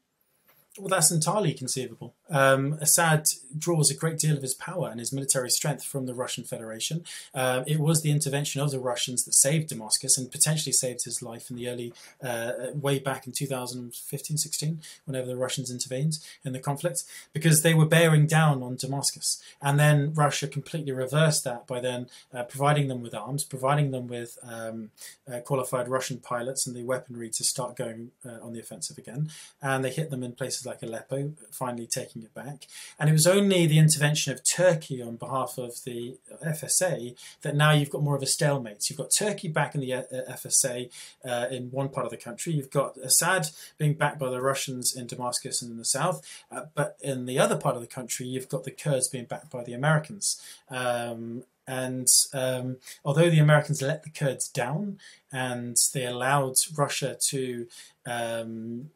[0.78, 2.16] Well, that's entirely conceivable.
[2.30, 3.28] Um, Assad
[3.58, 7.04] draws a great deal of his power and his military strength from the Russian Federation.
[7.34, 11.22] Uh, it was the intervention of the Russians that saved Damascus and potentially saved his
[11.22, 16.54] life in the early, uh, way back in 2015 16, whenever the Russians intervened in
[16.54, 17.04] the conflict,
[17.34, 19.42] because they were bearing down on Damascus.
[19.62, 24.08] And then Russia completely reversed that by then uh, providing them with arms, providing them
[24.08, 24.92] with um,
[25.32, 29.30] uh, qualified Russian pilots and the weaponry to start going uh, on the offensive again.
[29.62, 32.68] And they hit them in places like Aleppo, finally taking it back.
[33.00, 37.72] And it was only the intervention of Turkey on behalf of the FSA that now
[37.72, 38.90] you've got more of a stalemate.
[38.90, 40.90] You've got Turkey back in the uh, FSA
[41.26, 42.54] uh, in one part of the country.
[42.54, 43.48] You've got Assad
[43.78, 46.26] being backed by the Russians in Damascus and in the south.
[46.52, 49.50] Uh, but in the other part of the country, you've got the Kurds being backed
[49.50, 50.42] by the Americans.
[50.70, 54.98] Um, and um, although the Americans let the Kurds down
[55.32, 57.68] and they allowed Russia to
[58.08, 58.90] um,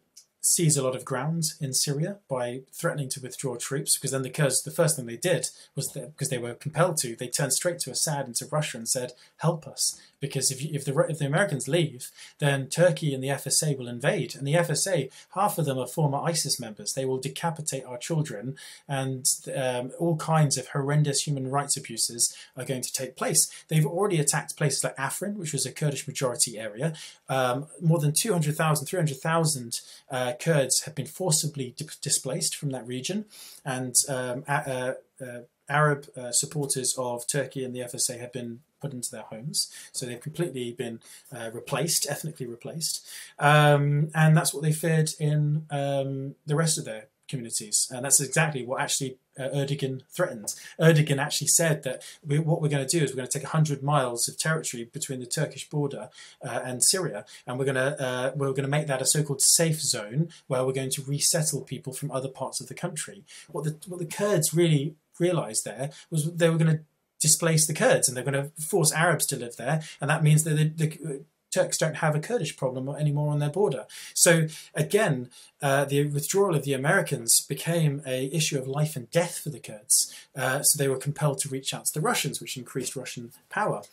[0.44, 4.30] seize a lot of ground in Syria by threatening to withdraw troops, because then the
[4.30, 7.54] Kurds, the first thing they did was that because they were compelled to, they turned
[7.54, 10.98] straight to Assad and to Russia and said, "Help us." because if, you, if the
[11.10, 15.58] if the Americans leave, then Turkey and the FSA will invade, and the FSA, half
[15.58, 16.94] of them are former ISIS members.
[16.94, 18.56] They will decapitate our children,
[18.88, 23.52] and um, all kinds of horrendous human rights abuses are going to take place.
[23.68, 26.94] They've already attacked places like Afrin, which was a Kurdish majority area.
[27.28, 33.26] Um, more than 200,000, 300,000 uh, Kurds have been forcibly di- displaced from that region,
[33.66, 38.94] and um, uh, uh, Arab uh, supporters of Turkey and the FSA have been put
[38.94, 39.72] into their homes.
[39.94, 41.00] So they've completely been
[41.34, 43.06] uh, replaced, ethnically replaced.
[43.40, 47.88] Um, and that's what they feared in um, the rest of their communities.
[47.90, 50.54] And that's exactly what actually uh, Erdogan threatened.
[50.80, 53.54] Erdogan actually said that we, what we're going to do is we're going to take
[53.54, 56.10] 100 miles of territory between the Turkish border
[56.46, 59.42] uh, and Syria, and we're going to uh, we're going to make that a so-called
[59.42, 63.24] safe zone where we're going to resettle people from other parts of the country.
[63.52, 66.84] What the what the Kurds really realized there was they were going to
[67.20, 70.44] displace the Kurds and they're going to force Arabs to live there, and that means
[70.44, 71.24] that the, the
[71.54, 73.86] Turks don't have a Kurdish problem anymore on their border.
[74.14, 75.30] So again,
[75.62, 79.60] uh, the withdrawal of the Americans became a issue of life and death for the
[79.60, 80.14] Kurds.
[80.36, 83.84] Uh, so they were compelled to reach out to the Russians, which increased Russian power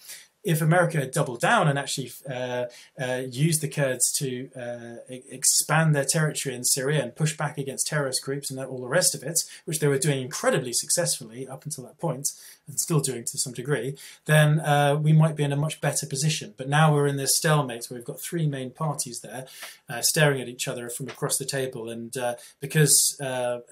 [0.43, 2.65] if America had doubled down and actually uh,
[3.01, 7.87] uh, used the Kurds to uh, expand their territory in Syria and push back against
[7.87, 11.65] terrorist groups and all the rest of it, which they were doing incredibly successfully up
[11.65, 12.29] until that point,
[12.67, 16.07] and still doing to some degree, then uh, we might be in a much better
[16.07, 16.55] position.
[16.57, 19.47] But now we're in this stalemate where we've got three main parties there
[19.89, 23.17] uh, staring at each other from across the table, and uh, because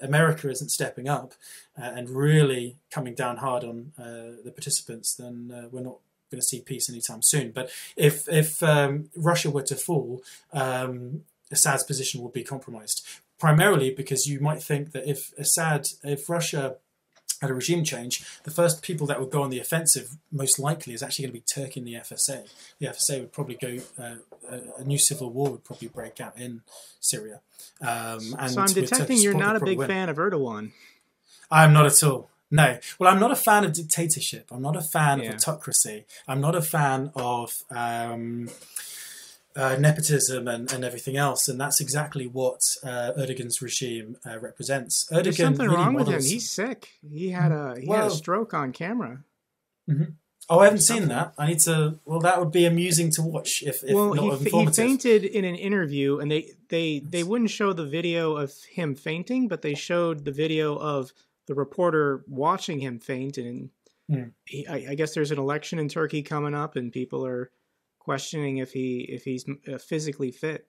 [0.01, 1.33] America isn't stepping up
[1.75, 5.97] and really coming down hard on the participants, then we're not
[6.29, 7.51] going to see peace anytime soon.
[7.51, 10.21] But if if um, Russia were to fall,
[10.53, 13.05] um, Assad's position would be compromised.
[13.39, 16.75] Primarily because you might think that if Assad, if Russia
[17.41, 20.93] had a regime change, the first people that would go on the offensive, most likely,
[20.93, 22.49] is actually going to be Turkey and the FSA.
[22.79, 24.15] The FSA would probably go, uh,
[24.49, 26.61] a, a, new civil war would probably break out in
[26.99, 27.39] Syria.
[27.81, 29.87] Um, and so I'm detecting you're not a big win.
[29.87, 30.71] fan of Erdogan.
[31.49, 32.29] I'm not at all.
[32.51, 32.79] No.
[32.97, 34.47] Well, I'm not a fan of dictatorship.
[34.51, 35.29] I'm not a fan Yeah.
[35.29, 36.05] of autocracy.
[36.27, 38.49] I'm not a fan of um,
[39.55, 41.47] uh, nepotism and, and everything else.
[41.47, 45.07] And that's exactly what uh, Erdogan's regime uh, represents.
[45.11, 46.21] Erdogan There's something really wrong with him.
[46.23, 46.89] He's sick.
[47.07, 49.23] He had a he had a stroke on camera.
[50.51, 51.33] Oh, I haven't seen that.
[51.37, 51.99] I need to.
[52.05, 55.45] Well, that would be amusing to watch if, if well, not he, he fainted in
[55.45, 59.75] an interview, and they they they wouldn't show the video of him fainting, but they
[59.75, 61.13] showed the video of
[61.49, 63.37] the reporter watching him faint.
[63.37, 63.71] And
[64.09, 64.29] Hmm.
[64.45, 67.51] he, I, I guess there's an election in Turkey coming up, and people are
[67.99, 70.65] questioning if he if he's uh, physically fit.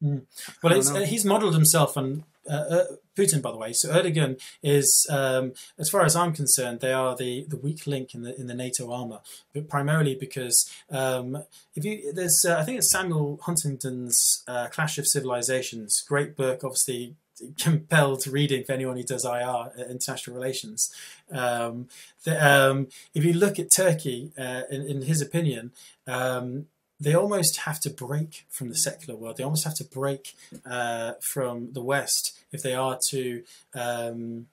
[0.00, 0.22] Well,
[0.62, 1.04] don't it's, know.
[1.04, 2.84] he's modelled himself on uh, uh,
[3.16, 3.72] Putin, by the way.
[3.72, 8.14] So Erdogan is, um, as far as I'm concerned, they are the, the weak link
[8.14, 9.20] in the in the NATO armour,
[9.54, 11.44] but primarily because um,
[11.76, 16.64] if you there's uh, I think it's Samuel Huntington's uh, Clash of Civilizations, great book,
[16.64, 17.14] obviously
[17.58, 20.92] compelled reading for anyone who does IR uh, international relations.
[21.30, 21.88] Um,
[22.24, 25.72] the, um, if you look at Turkey, uh, in, in his opinion.
[26.06, 26.66] Um,
[27.00, 29.38] they almost have to break from the secular world.
[29.38, 30.34] They almost have to break
[30.66, 33.42] uh, from the West if they are to
[33.74, 34.48] um,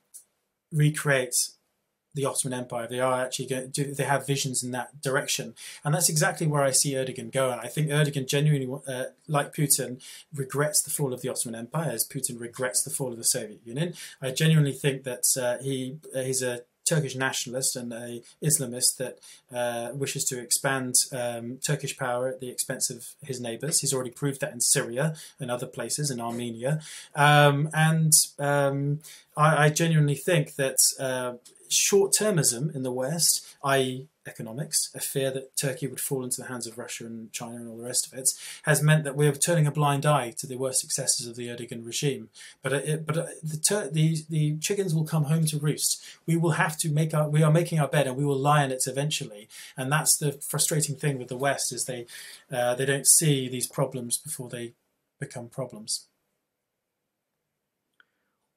[0.72, 1.36] recreate
[2.18, 2.88] the Ottoman Empire.
[2.88, 5.54] They are actually going they have visions in that direction,
[5.84, 7.60] and that's exactly where I see Erdogan going.
[7.60, 10.02] I think Erdogan genuinely, uh, like Putin,
[10.36, 13.62] regrets the fall of the Ottoman Empire as Putin regrets the fall of the Soviet
[13.64, 13.94] Union.
[14.22, 19.20] I genuinely think that uh, he uh, he's a Turkish nationalist and a Islamist that
[19.54, 23.82] uh, wishes to expand um, Turkish power at the expense of his neighbours.
[23.82, 26.80] He's already proved that in Syria and other places, in Armenia.
[27.14, 29.02] Um, and um,
[29.36, 31.34] I, I genuinely think that uh,
[31.70, 36.48] short termism in the West, i.e., economics, a fear that Turkey would fall into the
[36.48, 38.30] hands of Russia and China and all the rest of it,
[38.64, 41.86] has meant that we're turning a blind eye to the worst successes of the Erdogan
[41.86, 42.30] regime.
[42.62, 46.04] But it, but uh, the, tur- the the chickens will come home to roost.
[46.26, 48.64] We will have to make our we are making our bed and we will lie
[48.64, 49.48] in it eventually.
[49.76, 52.06] And that's the frustrating thing with the West is they
[52.52, 54.74] uh, they don't see these problems before they
[55.20, 56.08] become problems.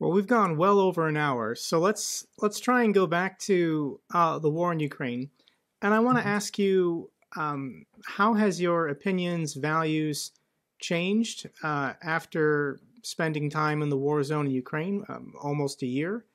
[0.01, 4.01] Well, we've gone well over an hour, so let's let's try and go back to
[4.14, 5.31] uh, the war in Ukraine.
[5.82, 6.27] And I want to Mhm.
[6.27, 10.32] ask you, um, how has your opinions, values
[10.81, 16.27] changed uh, after spending time in the war zone in Ukraine, um, almost a year?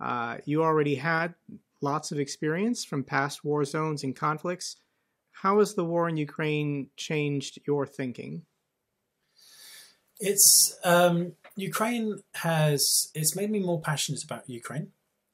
[0.00, 1.34] Uh, you already had
[1.82, 4.76] lots of experience from past war zones and conflicts.
[5.32, 8.46] How has the war in Ukraine changed your thinking?
[10.18, 14.88] It's um, Ukraine has it's made me more passionate about Ukraine.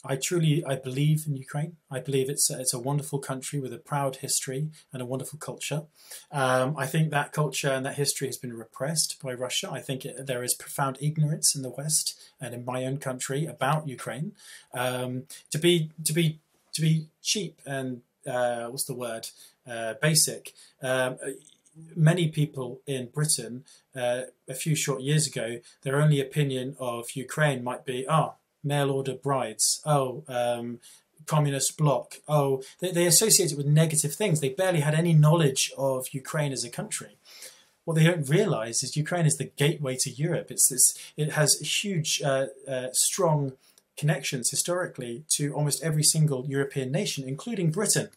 [0.08, 1.76] I truly I believe in Ukraine.
[1.90, 5.38] I believe it's a, it's a wonderful country with a proud history and a wonderful
[5.38, 5.82] culture.
[6.30, 9.68] Um, I think that culture and that history has been repressed by Russia.
[9.70, 13.46] I think it, there is profound ignorance in the West and in my own country
[13.46, 14.32] about Ukraine.
[14.74, 16.40] Um, to be to be
[16.74, 19.28] to be cheap and uh, what's the word
[19.66, 20.52] uh, basic.
[20.82, 21.18] Um,
[21.94, 27.62] many people in Britain uh, a few short years ago, their only opinion of Ukraine
[27.62, 30.80] might be, oh, mail order brides, oh, um,
[31.26, 34.40] communist bloc, oh, they, they associate it with negative things.
[34.40, 37.18] They barely had any knowledge of Ukraine as a country.
[37.84, 40.50] What they don't realize is Ukraine is the gateway to Europe.
[40.50, 43.52] It's this, it has huge, uh, uh, strong
[43.96, 48.10] connections historically to almost every single European nation, including Britain.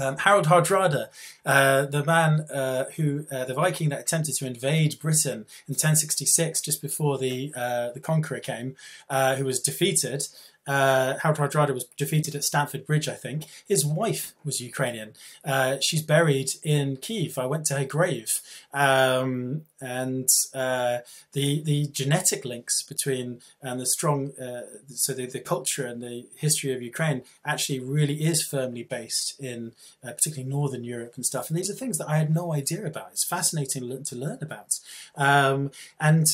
[0.00, 1.08] Um, Harold Hardrada,
[1.46, 6.60] uh, the man uh, who, uh, the Viking that attempted to invade Britain in 1066,
[6.60, 8.76] just before the uh, the conqueror came,
[9.08, 10.26] uh, who was defeated.
[10.66, 13.44] Uh, Harold Hardrada was defeated at Stamford Bridge, I think.
[13.66, 15.14] His wife was Ukrainian.
[15.44, 17.38] Uh, she's buried in Kiev.
[17.38, 18.40] I went to her grave,
[18.72, 20.98] um, and uh,
[21.32, 26.26] the the genetic links between and the strong, uh, so the, the culture and the
[26.36, 29.72] history of Ukraine actually really is firmly based in
[30.02, 31.48] uh, particularly Northern Europe and stuff.
[31.48, 33.08] And these are things that I had no idea about.
[33.12, 34.78] It's fascinating to learn about.
[35.16, 35.70] Um,
[36.00, 36.26] and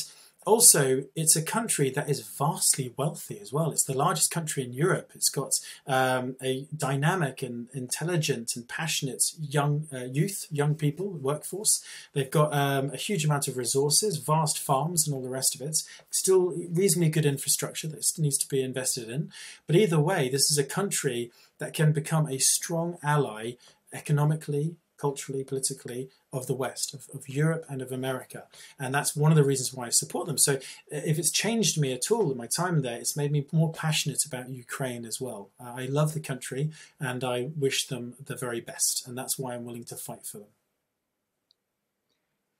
[0.45, 3.71] also, it's a country that is vastly wealthy as well.
[3.71, 5.11] It's the largest country in Europe.
[5.13, 11.83] It's got um, a dynamic and intelligent and passionate young uh, youth, young people, workforce.
[12.13, 15.61] They've got um, a huge amount of resources, vast farms, and all the rest of
[15.61, 15.83] it.
[16.09, 19.31] Still, reasonably good infrastructure that needs to be invested in.
[19.67, 23.53] But either way, this is a country that can become a strong ally
[23.93, 28.43] economically, culturally, politically of the West, of, of Europe and of America.
[28.79, 30.37] And that's one of the reasons why I support them.
[30.37, 30.59] So
[30.89, 34.23] if it's changed me at all in my time there, it's made me more passionate
[34.25, 35.49] about Ukraine as well.
[35.59, 39.07] Uh, I love the country and I wish them the very best.
[39.07, 40.53] And that's why I'm willing to fight for them.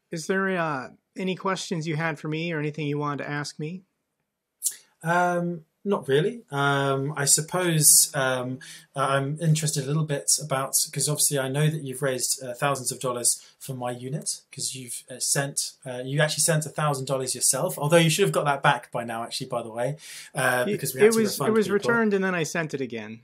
[0.10, 3.60] Is there uh, any questions you had for me or anything you wanted to ask
[3.60, 3.84] me?
[5.04, 6.44] Um, not really.
[6.52, 8.60] Um, I suppose um,
[8.96, 12.92] I'm interested a little bit about because obviously I know that you've raised uh, thousands
[12.92, 17.06] of dollars for my unit because you've uh, sent uh, you actually sent a thousand
[17.06, 17.78] dollars yourself.
[17.80, 19.48] Although you should have got that back by now, actually.
[19.48, 19.98] By the way,
[20.36, 21.74] uh, because we had it was it was people.
[21.74, 23.22] returned and then I sent it again.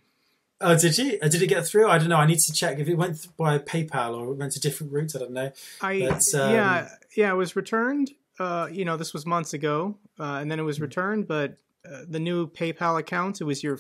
[0.60, 1.20] Oh, did you?
[1.22, 1.88] Uh, did it get through?
[1.88, 2.18] I don't know.
[2.18, 5.16] I need to check if it went by PayPal or it went to different routes.
[5.16, 5.52] I don't know.
[5.82, 8.12] I but, um, yeah yeah it was returned.
[8.40, 10.84] Uh, you know, this was months ago, uh, and then it was hmm.
[10.84, 11.28] returned.
[11.28, 11.58] But
[11.92, 13.80] uh, the new PayPal account, it was your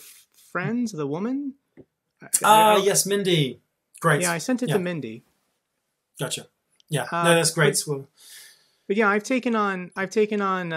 [0.52, 1.56] friend, the woman.
[2.44, 3.62] Ah, uh, yes, Mindy.
[4.00, 4.22] Great.
[4.22, 4.76] Yeah, I sent it yeah.
[4.76, 5.24] to Mindy.
[6.20, 6.48] Gotcha.
[6.90, 7.78] Yeah, no, that's great.
[7.86, 8.06] But,
[8.88, 10.72] but, yeah, I've taken on I've taken on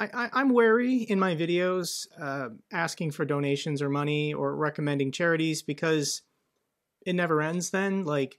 [0.00, 5.62] I, am wary in my videos uh, asking for donations or money or recommending charities
[5.62, 6.22] because
[7.04, 8.04] it never ends then.
[8.04, 8.38] Like,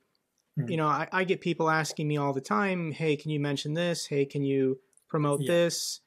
[0.59, 0.69] mm.
[0.69, 3.73] you know, I, I, get people asking me all the time, hey, can you mention
[3.73, 4.07] this?
[4.07, 5.51] Hey, can you promote yeah.
[5.51, 6.01] this?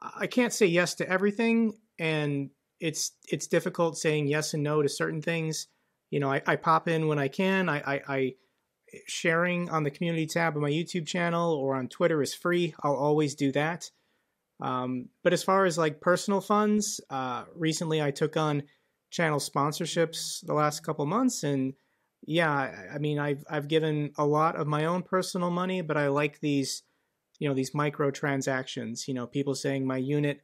[0.00, 1.78] I can't say yes to everything.
[1.98, 2.50] And
[2.80, 5.66] it's it's difficult saying yes and no to certain things.
[6.10, 7.68] You know, I, I pop in when I can.
[7.68, 8.34] I, I, I
[9.06, 12.74] sharing on the community tab of my YouTube channel or on Twitter is free.
[12.82, 13.90] I'll always do that.
[14.60, 18.64] Um, but as far as like personal funds, uh, recently I took on
[19.10, 21.74] channel sponsorships the last couple months, and
[22.26, 26.08] yeah, I, mean I've I've given a lot of my own personal money, but I
[26.08, 26.82] like these,
[27.38, 29.06] you know, these micro transactions.
[29.08, 30.40] You know, people saying my unit,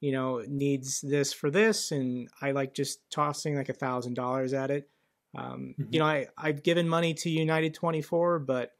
[0.00, 4.52] you know, needs this for this, and I like just tossing like a thousand dollars
[4.52, 4.88] at it.
[5.36, 5.92] Um, mm-hmm.
[5.92, 8.72] You know, I I've given money to United Twenty Four, but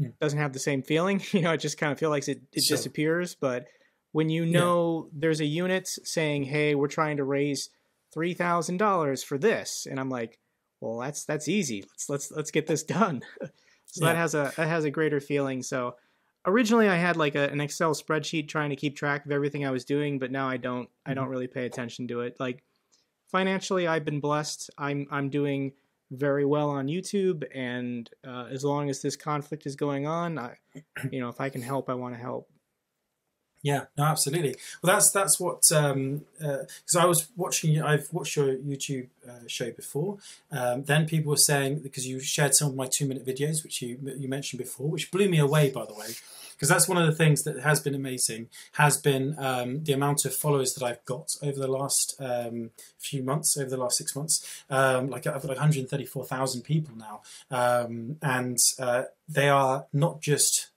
[0.00, 0.12] mm.
[0.20, 1.22] doesn't have the same feeling.
[1.32, 2.76] You know, it just kind of feels like it, it sure.
[2.76, 3.66] disappears, but
[4.12, 5.18] when you know yeah.
[5.20, 7.70] there's a unit saying, "Hey, we're trying to raise
[8.12, 10.38] three thousand dollars for this," and I'm like,
[10.80, 11.82] "Well, that's that's easy.
[11.82, 13.22] Let's let's let's get this done."
[13.86, 14.12] so yeah.
[14.12, 15.62] that has a that has a greater feeling.
[15.62, 15.94] So
[16.46, 19.70] originally, I had like a, an Excel spreadsheet trying to keep track of everything I
[19.70, 20.84] was doing, but now I don't.
[20.84, 21.10] Mm-hmm.
[21.10, 22.36] I don't really pay attention to it.
[22.38, 22.62] Like
[23.30, 24.70] financially, I've been blessed.
[24.78, 25.72] I'm I'm doing
[26.10, 30.56] very well on YouTube, and uh, as long as this conflict is going on, I,
[31.10, 32.49] you know, if I can help, I want to help.
[33.62, 34.56] Yeah, no, absolutely.
[34.82, 37.80] Well, that's that's what because um, uh, I was watching.
[37.82, 40.16] I've watched your YouTube uh, show before.
[40.50, 43.82] Um, then people were saying because you shared some of my two minute videos, which
[43.82, 46.08] you you mentioned before, which blew me away, by the way.
[46.54, 48.48] Because that's one of the things that has been amazing.
[48.72, 53.22] Has been um, the amount of followers that I've got over the last um, few
[53.22, 54.62] months, over the last six months.
[54.70, 60.69] Um, like I've got like 134,000 people now, um, and uh, they are not just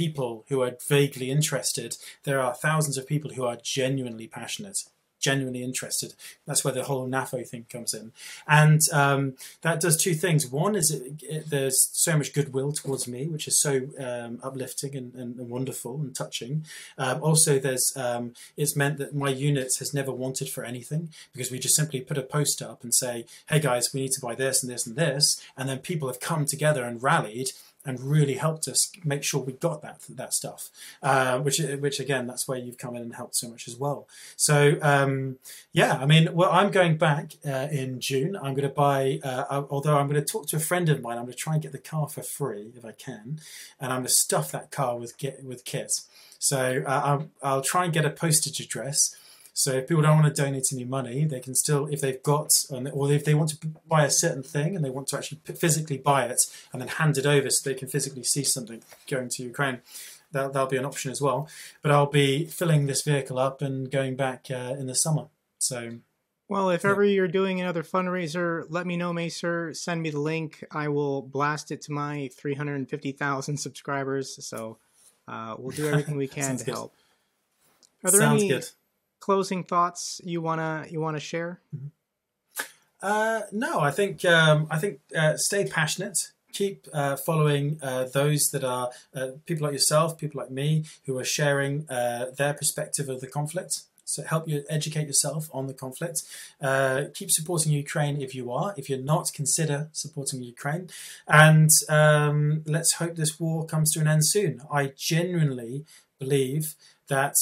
[0.00, 1.94] people who are vaguely interested.
[2.24, 4.84] There are thousands of people who are genuinely passionate,
[5.18, 6.14] genuinely interested.
[6.46, 8.12] That's where the whole NAFO thing comes in.
[8.48, 10.46] And um, that does two things.
[10.46, 14.96] One is it, it, there's so much goodwill towards me, which is so um, uplifting
[14.96, 16.64] and, and, and, wonderful and touching.
[16.96, 21.50] Um, also, there's um, it's meant that my unit has never wanted for anything because
[21.50, 24.34] we just simply put a post up and say, hey guys, we need to buy
[24.34, 25.42] this and this and this.
[25.58, 27.50] And then people have come together and rallied
[27.84, 30.70] and really helped us make sure we got that that stuff.
[31.02, 34.06] Uh, which which again, that's where you've come in and helped so much as well.
[34.36, 35.38] So um,
[35.72, 38.36] yeah, I mean, well, I'm going back uh, in June.
[38.36, 39.20] I'm going to buy.
[39.22, 41.54] Uh, although I'm going to talk to a friend of mine, I'm going to try
[41.54, 43.40] and get the car for free if I can,
[43.80, 46.00] and I'm going to stuff that car with get with kit.
[46.38, 49.14] So uh, I'll, I'll try and get a postage address
[49.60, 52.48] so if people don't want to donate any money, they can still, if they've got,
[52.70, 55.98] or if they want to buy a certain thing and they want to actually physically
[55.98, 56.40] buy it
[56.72, 59.82] and then hand it over so they can physically see something going to Ukraine,
[60.32, 61.46] that, that'll be an option as well.
[61.82, 65.26] But I'll be filling this vehicle up and going back uh, in the summer.
[65.58, 65.98] So.
[66.48, 66.92] Well, if yeah.
[66.92, 69.76] ever you're doing another fundraiser, let me know, Macer.
[69.76, 70.64] Send me the link.
[70.70, 74.42] I will blast it to my 350,000 subscribers.
[74.42, 74.78] So
[75.28, 76.72] uh, we'll do everything we can to good.
[76.72, 76.94] help.
[78.02, 78.64] Are there Sounds any, good
[79.30, 81.60] closing thoughts you wanna you wanna share?
[81.72, 81.90] Mm-hmm.
[83.00, 86.18] Uh, no, I think um, I think uh, stay passionate.
[86.52, 91.16] Keep uh, following uh, those that are uh, people like yourself, people like me, who
[91.16, 93.72] are sharing uh, their perspective of the conflict.
[94.04, 96.18] So help you educate yourself on the conflict.
[97.18, 98.74] keep supporting Ukraine if you are.
[98.76, 100.88] If you're not, consider supporting Ukraine.
[101.28, 104.52] And um, let's hope this war comes to an end soon.
[104.80, 104.82] I
[105.12, 105.84] genuinely
[106.18, 106.74] believe
[107.06, 107.36] that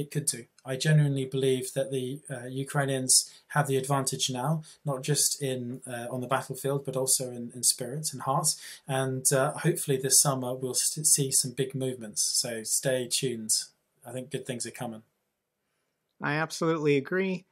[0.00, 0.44] it could do.
[0.66, 6.06] I genuinely believe that the uh, Ukrainians have the advantage now, not just in uh,
[6.10, 8.60] on the battlefield, but also in, in spirit and hearts.
[8.88, 12.22] And uh, hopefully, this summer we'll see some big movements.
[12.40, 13.52] So stay tuned.
[14.04, 15.02] I think good things are coming.
[16.22, 17.44] I absolutely agree.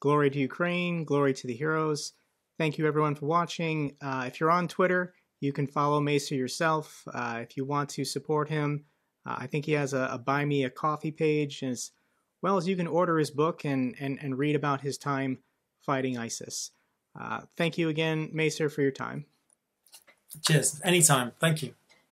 [0.00, 1.04] Glory to Ukraine.
[1.04, 2.12] Glory to the heroes.
[2.58, 3.96] Thank you, everyone, for watching.
[4.00, 7.04] Uh, if you're on Twitter, you can follow Macer yourself.
[7.12, 8.84] Uh, if you want to support him,
[9.24, 11.92] uh, I think he has a, a, buy me a coffee page, and it's
[12.42, 15.38] well as you can order his book and, and, and read about his time
[15.80, 16.70] fighting ISIS.
[17.18, 19.26] Uh, thank you again, Macer, for your time.
[20.46, 20.80] Cheers.
[20.84, 21.32] Anytime.
[21.40, 21.74] Thank you.